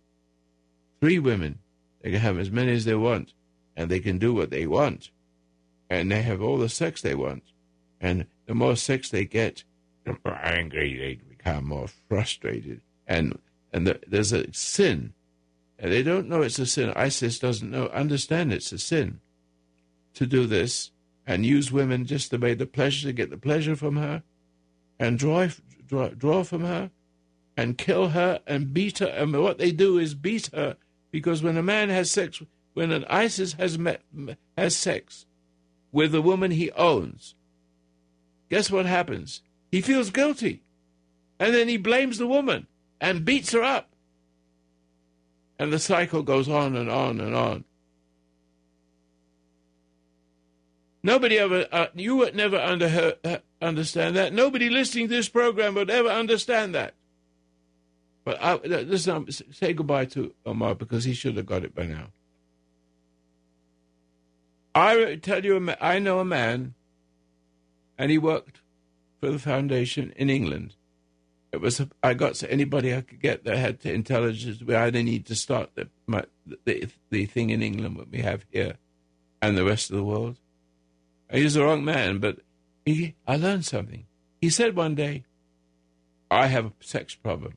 [1.00, 1.60] three women.
[2.02, 3.34] They can have as many as they want,
[3.76, 5.12] and they can do what they want,
[5.90, 7.44] and they have all the sex they want.
[8.00, 9.64] And the more sex they get,
[10.04, 13.40] the more angry they become, more frustrated, and
[13.74, 15.14] and the, there's a sin,
[15.78, 16.94] and they don't know it's a sin.
[16.96, 19.20] ISIS doesn't know, understand it's a sin
[20.14, 20.92] to do this
[21.28, 24.24] and use women just to make the pleasure to get the pleasure from her,
[25.00, 25.48] and draw
[25.88, 26.92] draw, draw from her,
[27.58, 29.08] and kill her and beat her.
[29.08, 30.78] And what they do is beat her
[31.12, 32.42] because when a man has sex,
[32.74, 34.02] when an ISIS has met,
[34.58, 35.26] has sex
[35.96, 37.36] with a woman he owns,
[38.50, 39.42] guess what happens?
[39.72, 40.62] He feels guilty,
[41.40, 42.68] and then he blames the woman
[43.00, 43.88] and beats her up.
[45.58, 47.64] And the cycle goes on and on and on.
[51.02, 54.34] Nobody ever, uh, you would never under, uh, understand that.
[54.34, 56.94] Nobody listening to this program would ever understand that.
[58.26, 62.08] But I, listen, say goodbye to Omar because he should have got it by now.
[64.76, 66.74] I tell you, I know a man,
[67.98, 68.60] and he worked
[69.22, 70.76] for the foundation in England.
[71.54, 74.62] It was I got anybody I could get that had intelligence.
[74.62, 76.26] I didn't need to start the, my,
[76.66, 78.76] the the thing in England what we have here,
[79.42, 80.38] and the rest of the world.
[81.32, 82.40] He's the wrong man, but
[82.86, 84.06] he, I learned something.
[84.42, 85.24] He said one day,
[86.30, 87.54] I have a sex problem.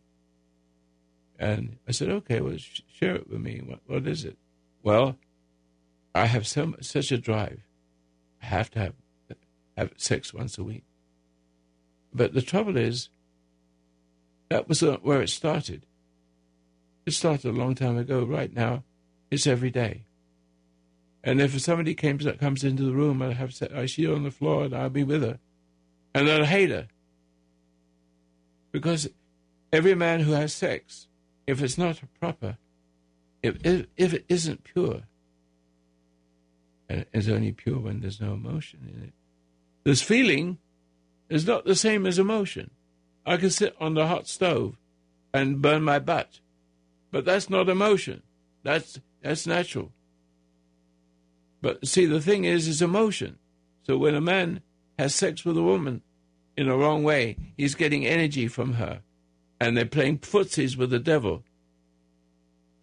[1.39, 3.61] And I said, okay, well, sh- share it with me.
[3.65, 4.37] What, what is it?
[4.83, 5.17] Well,
[6.19, 7.61] I have so, such a drive.
[8.43, 8.95] I have to have,
[9.77, 10.85] have sex once a week.
[12.13, 13.09] But the trouble is,
[14.49, 15.87] that was uh, where it started.
[17.07, 18.25] It started a long time ago.
[18.25, 18.83] Right now,
[19.31, 20.05] it's every day.
[21.23, 24.31] And if somebody comes comes into the room, I have I see her on the
[24.31, 25.39] floor, and I'll be with her,
[26.15, 26.89] and I'll hate her
[28.73, 29.09] because
[29.73, 31.09] every man who has sex,
[31.47, 32.57] if it's not proper,
[33.43, 35.03] if if, if it isn't pure,
[36.89, 39.13] it's only pure when there's no emotion in it.
[39.85, 40.59] This feeling
[41.29, 42.71] is not the same as emotion.
[43.27, 44.77] I can sit on the hot stove
[45.35, 46.41] and burn my butt,
[47.11, 48.23] but that's not emotion.
[48.63, 49.93] That's that's natural.
[51.61, 53.39] But see, the thing is, is emotion.
[53.83, 54.63] So when a man
[54.99, 56.03] has sex with a woman
[56.57, 59.03] in a wrong way, he's getting energy from her.
[59.61, 61.43] And they're playing footsies with the devil,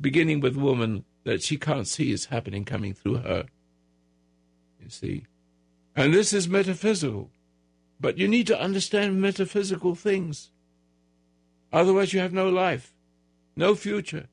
[0.02, 3.46] beginning with woman that she can't see is happening coming through her.
[4.86, 5.26] You see?
[5.96, 7.30] And this is metaphysical.
[8.00, 10.52] But you need to understand metaphysical things.
[11.74, 12.94] Otherwise, you have no life,
[13.56, 14.28] no future.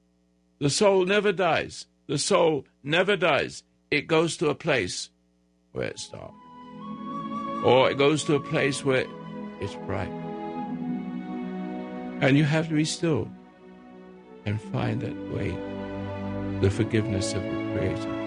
[0.61, 1.87] The soul never dies.
[2.07, 5.11] The soul never dies it goes to a place
[5.73, 6.33] where it's dark.
[7.63, 9.05] Or it goes to a place where
[9.61, 10.09] it's bright.
[12.23, 13.29] And you have to be still
[14.47, 15.51] and find that way,
[16.61, 18.22] the forgiveness of the Creator.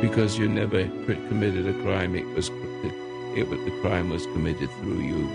[0.00, 0.84] Because you never
[1.28, 5.28] committed a crime, it was, it, the crime was committed through you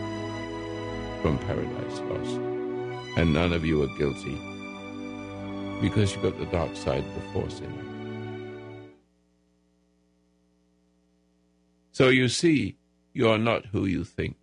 [1.21, 2.39] from paradise lost.
[3.17, 4.37] And none of you are guilty
[5.81, 8.89] because you got the dark side of the force in you.
[11.91, 12.77] So you see,
[13.13, 14.35] you are not who you think.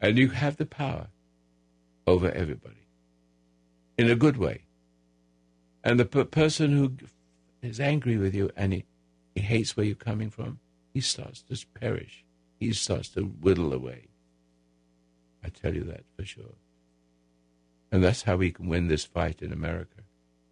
[0.00, 1.08] And you have the power
[2.06, 2.86] over everybody
[3.96, 4.62] in a good way.
[5.82, 6.92] And the per- person who
[7.64, 8.84] is angry with you and he,
[9.34, 10.58] he hates where you're coming from,
[10.92, 12.24] he starts to perish.
[12.58, 14.08] He starts to whittle away.
[15.44, 16.54] I tell you that for sure.
[17.92, 20.02] And that's how we can win this fight in America,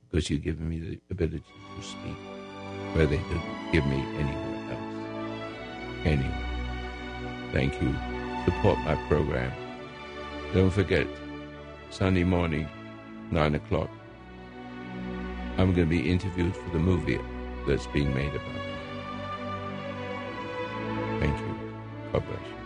[0.08, 1.42] because you've given me the ability
[1.76, 2.16] to speak
[2.92, 6.06] where they didn't give me anywhere else.
[6.06, 6.30] any.
[7.52, 7.94] Thank you.
[8.44, 9.52] Support my program.
[10.52, 11.06] Don't forget,
[11.90, 12.68] Sunday morning,
[13.30, 13.90] 9 o'clock,
[15.58, 17.20] I'm going to be interviewed for the movie
[17.66, 18.62] that's being made about it.
[21.20, 21.54] Thank you.
[22.12, 22.61] God bless you.